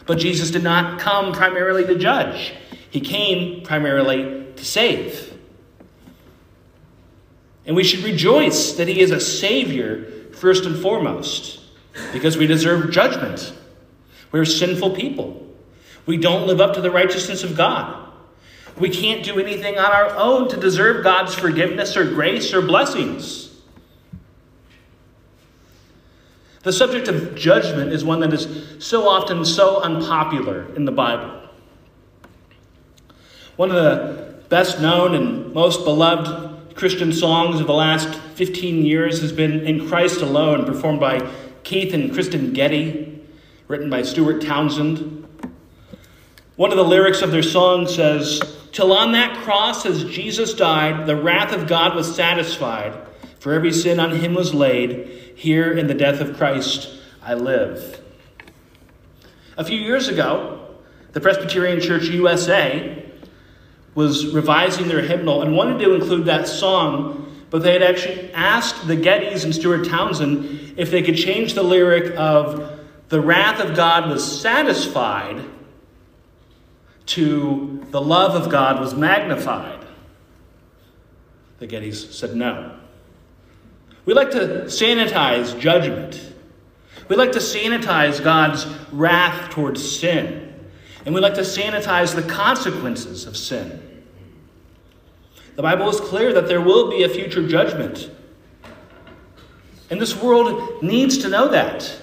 But 0.07 0.17
Jesus 0.17 0.51
did 0.51 0.62
not 0.64 0.99
come 0.99 1.35
primarily 1.35 1.85
to 1.85 1.99
judge, 1.99 2.55
He 2.88 3.03
came 3.03 3.62
primarily 3.64 4.47
to 4.57 4.64
save. 4.64 5.38
And 7.67 7.77
we 7.77 7.85
should 7.85 8.03
rejoice 8.03 8.73
that 8.73 8.88
He 8.88 9.01
is 9.01 9.11
a 9.11 9.21
Savior 9.21 10.11
first 10.33 10.64
and 10.64 10.81
foremost, 10.81 11.61
because 12.14 12.38
we 12.38 12.47
deserve 12.47 12.91
judgment. 12.91 13.53
We're 14.33 14.47
sinful 14.47 14.97
people. 14.97 15.55
We 16.07 16.17
don't 16.17 16.47
live 16.47 16.62
up 16.62 16.73
to 16.77 16.81
the 16.81 16.91
righteousness 16.91 17.45
of 17.45 17.59
God. 17.59 18.08
We 18.79 18.91
can't 18.91 19.25
do 19.25 19.41
anything 19.41 19.77
on 19.79 19.91
our 19.91 20.17
own 20.17 20.49
to 20.51 20.57
deserve 20.57 21.03
God's 21.03 21.35
forgiveness 21.35 21.97
or 21.97 22.05
grace 22.05 22.55
or 22.55 22.62
blessings. 22.62 23.49
The 26.62 26.73
subject 26.73 27.09
of 27.09 27.35
judgment 27.35 27.93
is 27.93 28.05
one 28.05 28.21
that 28.21 28.33
is 28.33 28.77
so 28.79 29.09
often 29.09 29.45
so 29.45 29.81
unpopular 29.81 30.73
in 30.75 30.85
the 30.85 30.93
Bible. 30.93 31.43
One 33.57 33.71
of 33.71 33.77
the 33.77 34.35
best 34.49 34.81
known 34.81 35.14
and 35.14 35.53
most 35.53 35.85
beloved 35.85 36.77
Christian 36.77 37.12
songs 37.12 37.61
of 37.61 37.67
the 37.67 37.75
last 37.75 38.14
15 38.35 38.85
years 38.85 39.21
has 39.21 39.33
been 39.33 39.67
In 39.67 39.88
Christ 39.88 40.21
Alone, 40.21 40.64
performed 40.64 41.01
by 41.01 41.29
Keith 41.64 41.93
and 41.93 42.12
Kristyn 42.12 42.53
Getty, 42.53 43.21
written 43.67 43.91
by 43.91 44.03
Stuart 44.03 44.43
Townend. 44.43 45.27
One 46.55 46.71
of 46.71 46.77
the 46.77 46.85
lyrics 46.85 47.23
of 47.23 47.31
their 47.31 47.43
song 47.43 47.88
says, 47.88 48.58
Till 48.72 48.92
on 48.92 49.12
that 49.12 49.37
cross, 49.44 49.87
as 49.87 50.04
Jesus 50.04 50.54
died, 50.54 51.07
the 51.07 51.16
wrath 51.16 51.52
of 51.52 51.66
God 51.66 51.94
was 51.94 52.14
satisfied, 52.14 52.94
for 53.40 53.52
every 53.52 53.72
sin 53.72 53.98
on 53.98 54.11
him 54.16 54.35
was 54.35 54.54
laid. 54.54 55.35
Here 55.35 55.72
in 55.72 55.87
the 55.87 55.94
death 55.94 56.20
of 56.20 56.37
Christ, 56.37 56.90
I 57.22 57.35
live. 57.35 58.00
A 59.57 59.64
few 59.64 59.78
years 59.78 60.09
ago, 60.09 60.74
the 61.12 61.20
Presbyterian 61.20 61.81
Church 61.81 62.04
USA 62.04 63.04
was 63.94 64.33
revising 64.33 64.88
their 64.88 65.02
hymnal 65.02 65.42
and 65.42 65.57
wanted 65.57 65.78
to 65.81 65.94
include 65.94 66.26
that 66.26 66.46
song, 66.46 67.37
but 67.50 67.62
they 67.62 67.72
had 67.72 67.83
actually 67.83 68.33
asked 68.33 68.87
the 68.87 68.96
Gettys 68.96 69.44
and 69.44 69.54
Stuart 69.54 69.88
Townend 69.88 70.74
if 70.76 70.90
they 70.90 71.02
could 71.02 71.16
change 71.16 71.54
the 71.54 71.62
lyric 71.62 72.14
of 72.16 72.78
the 73.09 73.20
wrath 73.20 73.61
of 73.61 73.74
God 73.74 74.09
was 74.09 74.40
satisfied 74.40 75.44
to 77.09 77.85
the 77.90 78.01
love 78.01 78.35
of 78.35 78.51
God 78.51 78.81
was 78.81 78.94
magnified. 78.94 79.85
The 81.59 81.66
Gettys 81.66 82.12
said 82.12 82.37
no. 82.37 82.77
We 84.05 84.14
like 84.14 84.31
to 84.33 84.64
sanitize 84.66 85.59
judgment. 85.59 86.33
We 87.09 87.16
like 87.16 87.33
to 87.33 87.38
sanitize 87.38 88.23
God's 88.23 88.66
wrath 88.92 89.51
towards 89.51 89.99
sin. 89.99 90.55
And 91.05 91.14
we 91.14 91.21
like 91.21 91.35
to 91.35 91.40
sanitize 91.40 92.14
the 92.14 92.23
consequences 92.23 93.27
of 93.27 93.37
sin. 93.37 94.05
The 95.57 95.62
Bible 95.62 95.88
is 95.88 96.01
clear 96.01 96.33
that 96.35 96.47
there 96.47 96.61
will 96.61 96.90
be 96.90 97.03
a 97.03 97.09
future 97.09 97.47
judgment. 97.47 98.11
And 99.90 100.01
this 100.01 100.14
world 100.14 100.83
needs 100.83 101.18
to 101.18 101.29
know 101.29 101.49
that. 101.49 102.01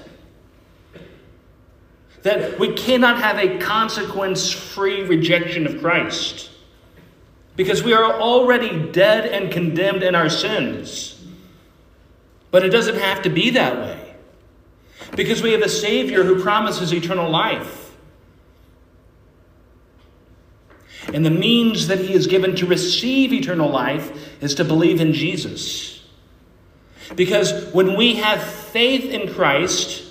That 2.25 2.57
we 2.57 2.73
cannot 2.73 3.21
have 3.21 3.37
a 3.37 3.59
consequence 3.59 4.51
free 4.51 5.03
rejection 5.03 5.67
of 5.67 5.79
Christ. 5.79 6.49
Because 7.55 7.83
we 7.83 7.93
are 7.93 8.19
already 8.19 8.91
dead 8.91 9.27
and 9.27 9.51
condemned 9.51 10.01
in 10.01 10.15
our 10.15 10.27
sins. 10.27 11.23
But 12.49 12.65
it 12.65 12.69
doesn't 12.69 12.97
have 12.97 13.21
to 13.21 13.29
be 13.29 13.51
that 13.51 13.77
way. 13.77 14.15
Because 15.15 15.43
we 15.43 15.51
have 15.51 15.61
a 15.61 15.69
Savior 15.69 16.23
who 16.23 16.41
promises 16.41 16.91
eternal 16.91 17.29
life. 17.29 17.95
And 21.13 21.23
the 21.23 21.29
means 21.29 21.89
that 21.89 21.99
He 21.99 22.15
is 22.15 22.25
given 22.25 22.55
to 22.55 22.65
receive 22.65 23.33
eternal 23.33 23.69
life 23.69 24.41
is 24.41 24.55
to 24.55 24.63
believe 24.63 24.99
in 24.99 25.13
Jesus. 25.13 26.03
Because 27.15 27.71
when 27.71 27.95
we 27.95 28.15
have 28.15 28.41
faith 28.41 29.11
in 29.11 29.31
Christ, 29.31 30.04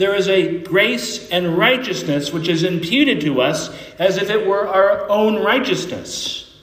there 0.00 0.14
is 0.14 0.28
a 0.28 0.60
grace 0.60 1.28
and 1.30 1.58
righteousness 1.58 2.32
which 2.32 2.48
is 2.48 2.64
imputed 2.64 3.20
to 3.20 3.40
us 3.40 3.68
as 3.98 4.16
if 4.16 4.30
it 4.30 4.46
were 4.46 4.66
our 4.66 5.08
own 5.08 5.42
righteousness. 5.42 6.58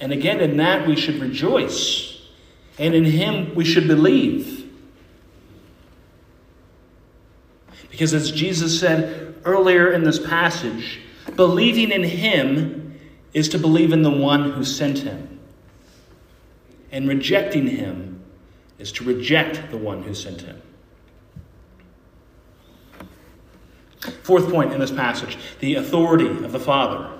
And 0.00 0.12
again, 0.12 0.40
in 0.40 0.56
that 0.56 0.86
we 0.86 0.96
should 0.96 1.20
rejoice, 1.20 2.20
and 2.78 2.94
in 2.94 3.04
Him 3.04 3.54
we 3.54 3.64
should 3.64 3.86
believe. 3.86 4.70
Because 7.90 8.12
as 8.12 8.30
Jesus 8.30 8.80
said 8.80 9.36
earlier 9.44 9.92
in 9.92 10.02
this 10.02 10.18
passage, 10.18 11.00
believing 11.36 11.92
in 11.92 12.02
Him 12.02 12.98
is 13.32 13.48
to 13.50 13.58
believe 13.58 13.92
in 13.92 14.02
the 14.02 14.10
one 14.10 14.52
who 14.52 14.64
sent 14.64 14.98
Him. 14.98 15.38
And 16.90 17.08
rejecting 17.08 17.66
Him 17.66 18.22
is 18.78 18.90
to 18.92 19.04
reject 19.04 19.70
the 19.70 19.76
one 19.76 20.02
who 20.02 20.14
sent 20.14 20.40
Him. 20.40 20.60
Fourth 24.22 24.50
point 24.50 24.72
in 24.72 24.80
this 24.80 24.90
passage 24.90 25.38
the 25.60 25.76
authority 25.76 26.26
of 26.26 26.52
the 26.52 26.60
Father. 26.60 27.10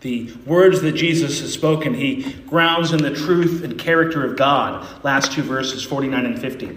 The 0.00 0.32
words 0.46 0.80
that 0.82 0.92
Jesus 0.92 1.40
has 1.40 1.52
spoken, 1.52 1.94
he 1.94 2.32
grounds 2.46 2.92
in 2.92 3.02
the 3.02 3.14
truth 3.14 3.64
and 3.64 3.76
character 3.76 4.24
of 4.24 4.36
God. 4.36 4.86
Last 5.02 5.32
two 5.32 5.42
verses, 5.42 5.82
49 5.82 6.24
and 6.24 6.40
50. 6.40 6.76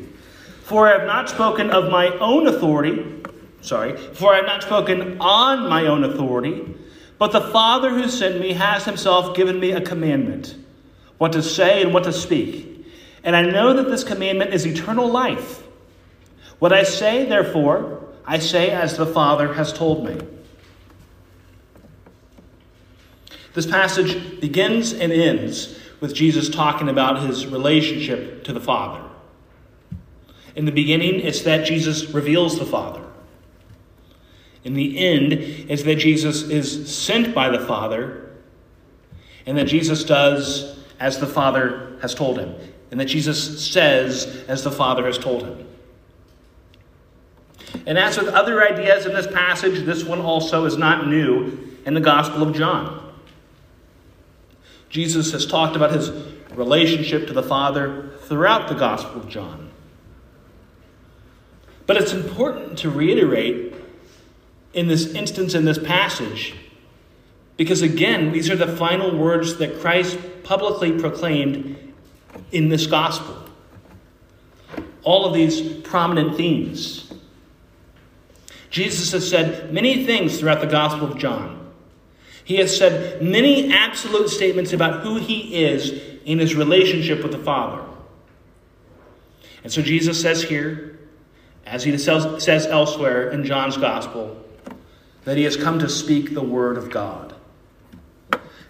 For 0.63 0.87
I 0.87 0.97
have 0.97 1.05
not 1.05 1.29
spoken 1.29 1.69
of 1.69 1.91
my 1.91 2.07
own 2.17 2.47
authority, 2.47 3.05
sorry, 3.61 3.95
for 3.95 4.33
I 4.33 4.37
have 4.37 4.45
not 4.45 4.63
spoken 4.63 5.19
on 5.19 5.69
my 5.69 5.85
own 5.85 6.03
authority, 6.03 6.73
but 7.19 7.31
the 7.31 7.41
Father 7.41 7.91
who 7.91 8.07
sent 8.07 8.39
me 8.39 8.53
has 8.53 8.85
himself 8.85 9.35
given 9.35 9.59
me 9.59 9.71
a 9.73 9.81
commandment, 9.81 10.55
what 11.19 11.33
to 11.33 11.43
say 11.43 11.83
and 11.83 11.93
what 11.93 12.05
to 12.05 12.13
speak. 12.13 12.87
And 13.23 13.35
I 13.35 13.43
know 13.43 13.73
that 13.73 13.89
this 13.89 14.03
commandment 14.03 14.51
is 14.51 14.65
eternal 14.65 15.07
life. 15.07 15.61
What 16.61 16.71
I 16.71 16.83
say, 16.83 17.25
therefore, 17.25 18.03
I 18.23 18.37
say 18.37 18.69
as 18.69 18.95
the 18.95 19.07
Father 19.07 19.55
has 19.55 19.73
told 19.73 20.05
me. 20.05 20.15
This 23.55 23.65
passage 23.65 24.39
begins 24.39 24.93
and 24.93 25.11
ends 25.11 25.79
with 26.01 26.13
Jesus 26.13 26.49
talking 26.49 26.87
about 26.87 27.23
his 27.23 27.47
relationship 27.47 28.43
to 28.43 28.53
the 28.53 28.59
Father. 28.59 29.03
In 30.55 30.65
the 30.65 30.71
beginning, 30.71 31.21
it's 31.21 31.41
that 31.41 31.65
Jesus 31.65 32.11
reveals 32.11 32.59
the 32.59 32.65
Father. 32.67 33.01
In 34.63 34.75
the 34.75 34.99
end, 34.99 35.33
it's 35.33 35.81
that 35.81 35.95
Jesus 35.95 36.43
is 36.43 36.95
sent 36.95 37.33
by 37.33 37.49
the 37.49 37.65
Father, 37.65 38.29
and 39.47 39.57
that 39.57 39.65
Jesus 39.65 40.03
does 40.03 40.77
as 40.99 41.17
the 41.17 41.25
Father 41.25 41.97
has 42.03 42.13
told 42.13 42.37
him, 42.37 42.53
and 42.91 42.99
that 42.99 43.05
Jesus 43.05 43.67
says 43.67 44.43
as 44.47 44.63
the 44.63 44.71
Father 44.71 45.07
has 45.07 45.17
told 45.17 45.41
him. 45.41 45.67
And 47.85 47.97
as 47.97 48.17
with 48.17 48.27
other 48.27 48.61
ideas 48.61 49.05
in 49.05 49.13
this 49.13 49.27
passage, 49.27 49.85
this 49.85 50.03
one 50.03 50.19
also 50.19 50.65
is 50.65 50.77
not 50.77 51.07
new 51.07 51.77
in 51.85 51.93
the 51.93 52.01
Gospel 52.01 52.43
of 52.43 52.55
John. 52.55 53.13
Jesus 54.89 55.31
has 55.31 55.45
talked 55.45 55.75
about 55.75 55.91
his 55.91 56.11
relationship 56.53 57.27
to 57.27 57.33
the 57.33 57.43
Father 57.43 58.11
throughout 58.23 58.67
the 58.67 58.75
Gospel 58.75 59.21
of 59.21 59.29
John. 59.29 59.71
But 61.87 61.97
it's 61.97 62.13
important 62.13 62.77
to 62.79 62.89
reiterate 62.89 63.73
in 64.73 64.87
this 64.87 65.13
instance, 65.13 65.53
in 65.53 65.65
this 65.65 65.77
passage, 65.77 66.55
because 67.57 67.81
again, 67.81 68.31
these 68.31 68.49
are 68.49 68.55
the 68.55 68.75
final 68.77 69.17
words 69.17 69.57
that 69.57 69.79
Christ 69.79 70.17
publicly 70.43 70.97
proclaimed 70.97 71.93
in 72.51 72.69
this 72.69 72.87
Gospel. 72.87 73.37
All 75.03 75.25
of 75.25 75.33
these 75.33 75.61
prominent 75.81 76.37
themes. 76.37 77.10
Jesus 78.71 79.11
has 79.11 79.29
said 79.29 79.71
many 79.71 80.05
things 80.05 80.39
throughout 80.39 80.61
the 80.61 80.67
Gospel 80.67 81.11
of 81.11 81.17
John. 81.17 81.71
He 82.43 82.55
has 82.55 82.75
said 82.75 83.21
many 83.21 83.71
absolute 83.71 84.29
statements 84.29 84.73
about 84.73 85.03
who 85.03 85.17
he 85.17 85.63
is 85.63 86.01
in 86.25 86.39
his 86.39 86.55
relationship 86.55 87.21
with 87.21 87.31
the 87.31 87.37
Father. 87.37 87.85
And 89.63 89.71
so 89.71 89.81
Jesus 89.81 90.19
says 90.19 90.41
here, 90.41 90.99
as 91.65 91.83
he 91.83 91.95
says 91.97 92.65
elsewhere 92.65 93.29
in 93.29 93.45
John's 93.45 93.77
Gospel, 93.77 94.43
that 95.25 95.37
he 95.37 95.43
has 95.43 95.55
come 95.55 95.77
to 95.79 95.87
speak 95.87 96.33
the 96.33 96.41
Word 96.41 96.77
of 96.77 96.89
God. 96.89 97.35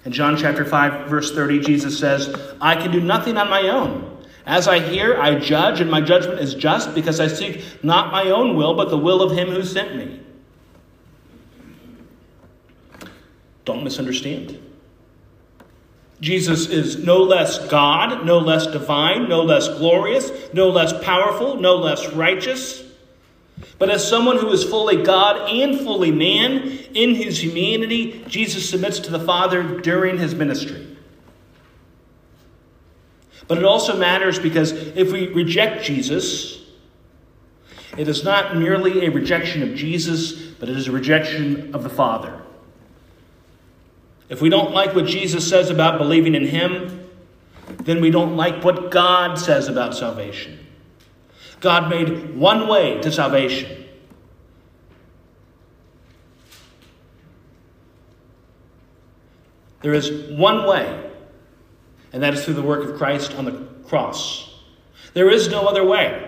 In 0.03 0.11
John 0.11 0.35
chapter 0.35 0.65
5, 0.65 1.07
verse 1.07 1.33
30, 1.33 1.61
Jesus 1.61 1.97
says, 1.97 2.35
I 2.59 2.75
can 2.75 2.91
do 2.91 2.99
nothing 2.99 3.37
on 3.37 3.49
my 3.49 3.69
own. 3.69 4.10
As 4.45 4.67
I 4.67 4.79
hear, 4.79 5.19
I 5.19 5.35
judge, 5.35 5.81
and 5.81 5.91
my 5.91 6.01
judgment 6.01 6.39
is 6.39 6.55
just 6.55 6.95
because 6.95 7.19
I 7.19 7.27
seek 7.27 7.83
not 7.83 8.11
my 8.11 8.29
own 8.29 8.55
will, 8.55 8.73
but 8.73 8.89
the 8.89 8.97
will 8.97 9.21
of 9.21 9.37
him 9.37 9.49
who 9.49 9.63
sent 9.63 9.95
me. 9.95 10.19
Don't 13.65 13.83
misunderstand. 13.83 14.59
Jesus 16.19 16.69
is 16.69 17.03
no 17.03 17.23
less 17.23 17.67
God, 17.67 18.25
no 18.25 18.37
less 18.37 18.67
divine, 18.67 19.27
no 19.27 19.41
less 19.41 19.67
glorious, 19.67 20.31
no 20.53 20.69
less 20.69 20.93
powerful, 21.03 21.55
no 21.55 21.75
less 21.77 22.11
righteous. 22.13 22.83
But 23.79 23.89
as 23.89 24.07
someone 24.07 24.37
who 24.37 24.49
is 24.51 24.63
fully 24.63 25.03
God 25.03 25.49
and 25.49 25.79
fully 25.79 26.11
man, 26.11 26.79
in 26.93 27.15
his 27.15 27.43
humanity, 27.43 28.23
Jesus 28.27 28.69
submits 28.69 28.99
to 28.99 29.11
the 29.11 29.19
Father 29.19 29.79
during 29.81 30.17
his 30.17 30.35
ministry. 30.35 30.90
But 33.47 33.57
it 33.57 33.65
also 33.65 33.97
matters 33.97 34.39
because 34.39 34.71
if 34.71 35.11
we 35.11 35.27
reject 35.27 35.83
Jesus, 35.83 36.61
it 37.97 38.07
is 38.07 38.23
not 38.23 38.57
merely 38.57 39.05
a 39.05 39.11
rejection 39.11 39.63
of 39.63 39.75
Jesus, 39.75 40.33
but 40.33 40.69
it 40.69 40.77
is 40.77 40.87
a 40.87 40.91
rejection 40.91 41.75
of 41.75 41.83
the 41.83 41.89
Father. 41.89 42.41
If 44.29 44.41
we 44.41 44.49
don't 44.49 44.71
like 44.71 44.95
what 44.95 45.05
Jesus 45.05 45.47
says 45.47 45.69
about 45.69 45.97
believing 45.97 46.35
in 46.35 46.47
Him, 46.47 47.09
then 47.79 47.99
we 47.99 48.11
don't 48.11 48.37
like 48.37 48.63
what 48.63 48.91
God 48.91 49.35
says 49.35 49.67
about 49.67 49.95
salvation. 49.95 50.59
God 51.59 51.89
made 51.89 52.35
one 52.35 52.67
way 52.67 53.01
to 53.01 53.11
salvation. 53.11 53.85
There 59.81 59.93
is 59.93 60.31
one 60.31 60.67
way, 60.67 61.10
and 62.13 62.23
that 62.23 62.33
is 62.33 62.43
through 62.43 62.55
the 62.55 62.61
work 62.61 62.87
of 62.87 62.97
Christ 62.97 63.33
on 63.35 63.45
the 63.45 63.67
cross. 63.87 64.53
There 65.13 65.29
is 65.29 65.49
no 65.49 65.67
other 65.67 65.83
way. 65.83 66.27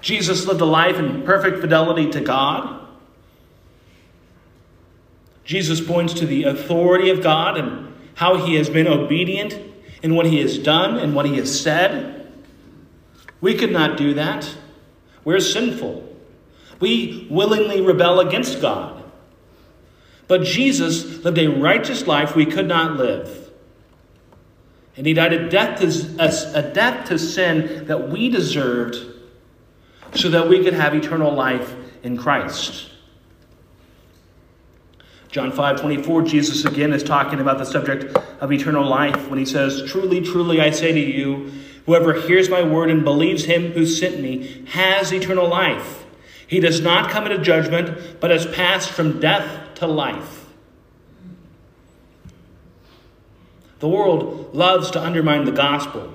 Jesus 0.00 0.46
lived 0.46 0.60
a 0.60 0.66
life 0.66 0.96
in 0.96 1.22
perfect 1.22 1.60
fidelity 1.60 2.10
to 2.10 2.20
God. 2.20 2.86
Jesus 5.44 5.80
points 5.80 6.14
to 6.14 6.26
the 6.26 6.44
authority 6.44 7.10
of 7.10 7.22
God 7.22 7.56
and 7.56 7.94
how 8.14 8.36
he 8.36 8.54
has 8.56 8.68
been 8.70 8.86
obedient 8.86 9.58
in 10.02 10.14
what 10.14 10.26
he 10.26 10.40
has 10.40 10.58
done 10.58 10.98
and 10.98 11.14
what 11.14 11.26
he 11.26 11.36
has 11.36 11.60
said. 11.60 12.32
We 13.40 13.54
could 13.54 13.72
not 13.72 13.96
do 13.96 14.14
that. 14.14 14.56
We're 15.24 15.40
sinful. 15.40 16.16
We 16.80 17.26
willingly 17.30 17.80
rebel 17.80 18.20
against 18.20 18.60
God. 18.60 19.02
But 20.28 20.44
Jesus 20.44 21.24
lived 21.24 21.38
a 21.38 21.48
righteous 21.48 22.06
life 22.06 22.34
we 22.34 22.46
could 22.46 22.68
not 22.68 22.96
live. 22.96 23.43
And 24.96 25.06
he 25.06 25.14
died 25.14 25.32
a 25.32 25.48
death 25.48 25.80
to, 25.80 26.58
a 26.58 26.62
death 26.62 27.08
to 27.08 27.18
sin 27.18 27.86
that 27.86 28.10
we 28.10 28.28
deserved 28.28 28.96
so 30.14 30.28
that 30.30 30.48
we 30.48 30.62
could 30.62 30.74
have 30.74 30.94
eternal 30.94 31.32
life 31.32 31.74
in 32.02 32.16
Christ. 32.16 32.90
John 35.28 35.50
5 35.50 35.80
24, 35.80 36.22
Jesus 36.22 36.64
again 36.64 36.92
is 36.92 37.02
talking 37.02 37.40
about 37.40 37.58
the 37.58 37.64
subject 37.64 38.16
of 38.40 38.52
eternal 38.52 38.86
life 38.86 39.28
when 39.28 39.38
he 39.38 39.44
says, 39.44 39.82
Truly, 39.90 40.20
truly, 40.20 40.60
I 40.60 40.70
say 40.70 40.92
to 40.92 41.00
you, 41.00 41.50
whoever 41.86 42.12
hears 42.20 42.48
my 42.48 42.62
word 42.62 42.88
and 42.88 43.02
believes 43.02 43.44
him 43.44 43.72
who 43.72 43.84
sent 43.84 44.20
me 44.20 44.64
has 44.68 45.12
eternal 45.12 45.48
life. 45.48 46.04
He 46.46 46.60
does 46.60 46.80
not 46.80 47.10
come 47.10 47.26
into 47.26 47.42
judgment, 47.42 48.20
but 48.20 48.30
has 48.30 48.46
passed 48.46 48.90
from 48.90 49.18
death 49.18 49.74
to 49.76 49.88
life. 49.88 50.43
The 53.84 53.90
world 53.90 54.54
loves 54.54 54.92
to 54.92 55.02
undermine 55.02 55.44
the 55.44 55.52
gospel 55.52 56.10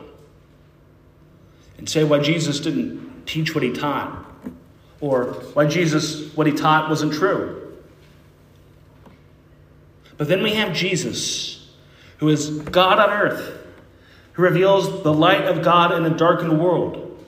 and 1.77 1.87
say 1.87 2.03
why 2.03 2.17
Jesus 2.17 2.59
didn't 2.59 3.27
teach 3.27 3.53
what 3.53 3.63
he 3.63 3.71
taught, 3.71 4.25
or 4.99 5.33
why 5.53 5.67
Jesus, 5.67 6.35
what 6.35 6.47
he 6.47 6.53
taught, 6.53 6.89
wasn't 6.89 7.13
true. 7.13 7.77
But 10.17 10.27
then 10.29 10.41
we 10.41 10.55
have 10.55 10.73
Jesus, 10.73 11.69
who 12.17 12.29
is 12.29 12.49
God 12.49 12.97
on 12.97 13.11
earth, 13.11 13.55
who 14.33 14.41
reveals 14.41 15.03
the 15.03 15.13
light 15.13 15.45
of 15.45 15.63
God 15.63 15.91
in 15.91 16.03
a 16.11 16.17
darkened 16.17 16.59
world. 16.59 17.23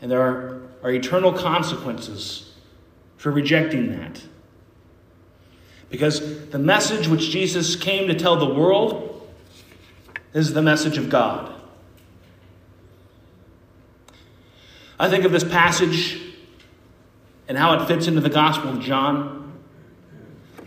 And 0.00 0.08
there 0.08 0.20
are, 0.20 0.62
are 0.84 0.92
eternal 0.92 1.32
consequences 1.32 2.54
for 3.16 3.32
rejecting 3.32 3.90
that. 3.98 4.22
Because 5.92 6.48
the 6.48 6.58
message 6.58 7.06
which 7.06 7.28
Jesus 7.30 7.76
came 7.76 8.08
to 8.08 8.14
tell 8.14 8.36
the 8.36 8.52
world 8.52 9.30
is 10.32 10.54
the 10.54 10.62
message 10.62 10.96
of 10.96 11.10
God. 11.10 11.52
I 14.98 15.10
think 15.10 15.24
of 15.24 15.32
this 15.32 15.44
passage 15.44 16.18
and 17.46 17.58
how 17.58 17.74
it 17.74 17.86
fits 17.86 18.06
into 18.06 18.22
the 18.22 18.30
Gospel 18.30 18.70
of 18.70 18.80
John. 18.80 19.52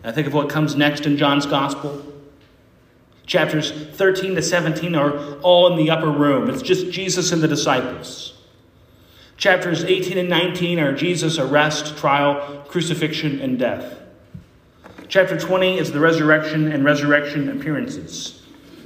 I 0.03 0.11
think 0.11 0.27
of 0.27 0.33
what 0.35 0.47
comes 0.47 0.75
next 0.75 1.07
in 1.07 1.17
John's 1.17 1.47
Gospel. 1.47 2.05
Chapters 3.25 3.71
13 3.71 4.35
to 4.35 4.43
17 4.43 4.93
are 4.93 5.39
all 5.39 5.71
in 5.71 5.77
the 5.83 5.89
upper 5.89 6.11
room. 6.11 6.51
It's 6.51 6.61
just 6.61 6.91
Jesus 6.91 7.31
and 7.31 7.41
the 7.41 7.47
disciples. 7.47 8.37
Chapters 9.37 9.83
18 9.83 10.19
and 10.19 10.29
19 10.29 10.77
are 10.77 10.93
Jesus' 10.93 11.39
arrest, 11.39 11.97
trial, 11.97 12.63
crucifixion, 12.67 13.41
and 13.41 13.57
death. 13.57 14.04
Chapter 15.07 15.37
20 15.37 15.77
is 15.77 15.91
the 15.91 15.99
resurrection 15.99 16.71
and 16.71 16.83
resurrection 16.83 17.49
appearances. 17.49 18.41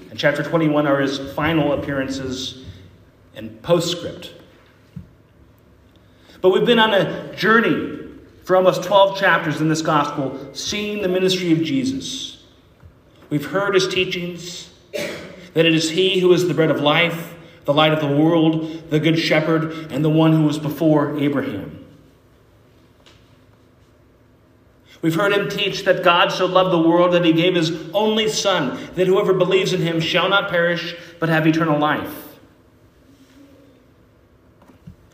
And 0.09 0.19
chapter 0.19 0.43
21 0.43 0.85
are 0.85 0.99
his 0.99 1.17
final 1.33 1.73
appearances 1.73 2.65
and 3.35 3.61
postscript. 3.61 4.33
But 6.41 6.49
we've 6.49 6.65
been 6.65 6.79
on 6.79 6.93
a 6.93 7.33
journey 7.35 7.99
for 8.43 8.55
almost 8.55 8.83
12 8.83 9.17
chapters 9.17 9.61
in 9.61 9.69
this 9.69 9.81
gospel, 9.81 10.53
seeing 10.53 11.01
the 11.01 11.07
ministry 11.07 11.51
of 11.51 11.59
Jesus. 11.59 12.43
We've 13.29 13.45
heard 13.45 13.75
his 13.75 13.87
teachings, 13.87 14.71
that 15.53 15.65
it 15.65 15.73
is 15.73 15.91
he 15.91 16.19
who 16.19 16.33
is 16.33 16.47
the 16.47 16.53
bread 16.53 16.71
of 16.71 16.81
life, 16.81 17.35
the 17.65 17.73
light 17.73 17.93
of 17.93 17.99
the 17.99 18.07
world, 18.07 18.89
the 18.89 18.99
good 18.99 19.19
shepherd, 19.19 19.91
and 19.91 20.03
the 20.03 20.09
one 20.09 20.33
who 20.33 20.43
was 20.43 20.57
before 20.57 21.17
Abraham. 21.19 21.85
We've 25.01 25.15
heard 25.15 25.31
him 25.31 25.49
teach 25.49 25.85
that 25.85 26.03
God 26.03 26.31
so 26.31 26.45
loved 26.45 26.71
the 26.71 26.89
world 26.89 27.13
that 27.13 27.23
he 27.23 27.31
gave 27.31 27.55
his 27.55 27.89
only 27.93 28.27
Son, 28.27 28.77
that 28.95 29.07
whoever 29.07 29.33
believes 29.33 29.71
in 29.71 29.81
him 29.81 29.99
shall 29.99 30.27
not 30.29 30.49
perish, 30.49 30.95
but 31.19 31.29
have 31.29 31.47
eternal 31.47 31.79
life. 31.79 32.37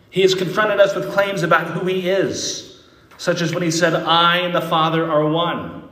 He 0.09 0.21
has 0.21 0.33
confronted 0.33 0.79
us 0.79 0.95
with 0.95 1.11
claims 1.11 1.43
about 1.43 1.67
who 1.67 1.85
he 1.85 2.09
is 2.09 2.65
such 3.17 3.41
as 3.41 3.53
when 3.53 3.63
he 3.63 3.71
said, 3.71 3.93
I 3.93 4.37
and 4.37 4.53
the 4.53 4.61
Father 4.61 5.09
are 5.09 5.27
one. 5.27 5.89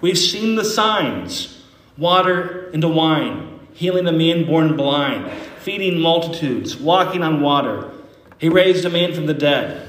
We've 0.00 0.18
seen 0.18 0.56
the 0.56 0.64
signs 0.64 1.64
water 1.96 2.70
into 2.70 2.88
wine, 2.88 3.60
healing 3.72 4.06
a 4.06 4.12
man 4.12 4.46
born 4.46 4.76
blind, 4.76 5.30
feeding 5.60 6.00
multitudes, 6.00 6.76
walking 6.76 7.22
on 7.22 7.40
water. 7.40 7.90
He 8.38 8.48
raised 8.48 8.84
a 8.84 8.90
man 8.90 9.14
from 9.14 9.26
the 9.26 9.34
dead. 9.34 9.87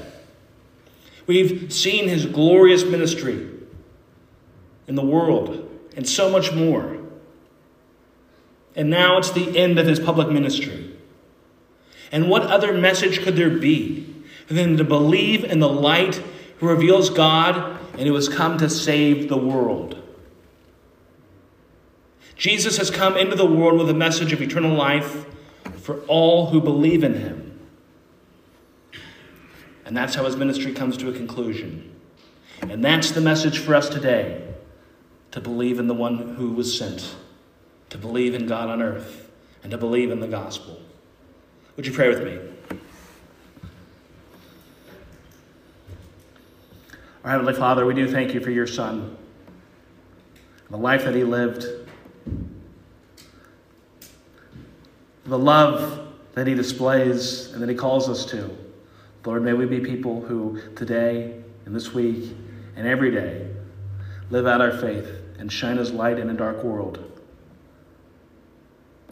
We've 1.30 1.72
seen 1.72 2.08
his 2.08 2.26
glorious 2.26 2.82
ministry 2.82 3.48
in 4.88 4.96
the 4.96 5.04
world 5.04 5.64
and 5.96 6.04
so 6.04 6.28
much 6.28 6.52
more. 6.52 6.98
And 8.74 8.90
now 8.90 9.16
it's 9.16 9.30
the 9.30 9.56
end 9.56 9.78
of 9.78 9.86
his 9.86 10.00
public 10.00 10.28
ministry. 10.28 10.92
And 12.10 12.28
what 12.28 12.42
other 12.42 12.72
message 12.72 13.20
could 13.20 13.36
there 13.36 13.48
be 13.48 14.12
than 14.48 14.76
to 14.78 14.82
believe 14.82 15.44
in 15.44 15.60
the 15.60 15.68
light 15.68 16.20
who 16.58 16.68
reveals 16.68 17.10
God 17.10 17.78
and 17.92 18.08
who 18.08 18.14
has 18.16 18.28
come 18.28 18.58
to 18.58 18.68
save 18.68 19.28
the 19.28 19.38
world. 19.38 20.02
Jesus 22.34 22.76
has 22.76 22.90
come 22.90 23.16
into 23.16 23.36
the 23.36 23.46
world 23.46 23.78
with 23.78 23.88
a 23.88 23.94
message 23.94 24.32
of 24.32 24.42
eternal 24.42 24.76
life 24.76 25.26
for 25.76 26.00
all 26.08 26.46
who 26.46 26.60
believe 26.60 27.04
in 27.04 27.14
him. 27.14 27.49
And 29.90 29.96
that's 29.96 30.14
how 30.14 30.24
his 30.24 30.36
ministry 30.36 30.72
comes 30.72 30.96
to 30.98 31.08
a 31.08 31.12
conclusion. 31.12 31.92
And 32.60 32.84
that's 32.84 33.10
the 33.10 33.20
message 33.20 33.58
for 33.58 33.74
us 33.74 33.88
today 33.88 34.40
to 35.32 35.40
believe 35.40 35.80
in 35.80 35.88
the 35.88 35.94
one 35.94 36.36
who 36.36 36.52
was 36.52 36.78
sent, 36.78 37.16
to 37.88 37.98
believe 37.98 38.32
in 38.32 38.46
God 38.46 38.68
on 38.68 38.82
earth, 38.82 39.28
and 39.64 39.72
to 39.72 39.76
believe 39.76 40.12
in 40.12 40.20
the 40.20 40.28
gospel. 40.28 40.80
Would 41.74 41.88
you 41.88 41.92
pray 41.92 42.08
with 42.08 42.22
me? 42.22 42.38
Our 47.24 47.32
Heavenly 47.32 47.54
Father, 47.54 47.84
we 47.84 47.92
do 47.92 48.08
thank 48.08 48.32
you 48.32 48.38
for 48.38 48.52
your 48.52 48.68
Son, 48.68 49.16
the 50.70 50.78
life 50.78 51.02
that 51.02 51.16
he 51.16 51.24
lived, 51.24 51.66
the 55.24 55.36
love 55.36 56.14
that 56.34 56.46
he 56.46 56.54
displays 56.54 57.50
and 57.52 57.60
that 57.60 57.68
he 57.68 57.74
calls 57.74 58.08
us 58.08 58.24
to. 58.26 58.56
Lord, 59.24 59.42
may 59.42 59.52
we 59.52 59.66
be 59.66 59.80
people 59.80 60.22
who 60.22 60.60
today 60.74 61.42
and 61.66 61.74
this 61.74 61.92
week 61.92 62.34
and 62.76 62.86
every 62.86 63.10
day 63.10 63.48
live 64.30 64.46
out 64.46 64.60
our 64.60 64.72
faith 64.72 65.08
and 65.38 65.52
shine 65.52 65.78
as 65.78 65.92
light 65.92 66.18
in 66.18 66.30
a 66.30 66.34
dark 66.34 66.64
world. 66.64 67.04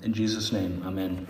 In 0.03 0.13
Jesus' 0.13 0.53
name, 0.53 0.83
amen. 0.87 1.27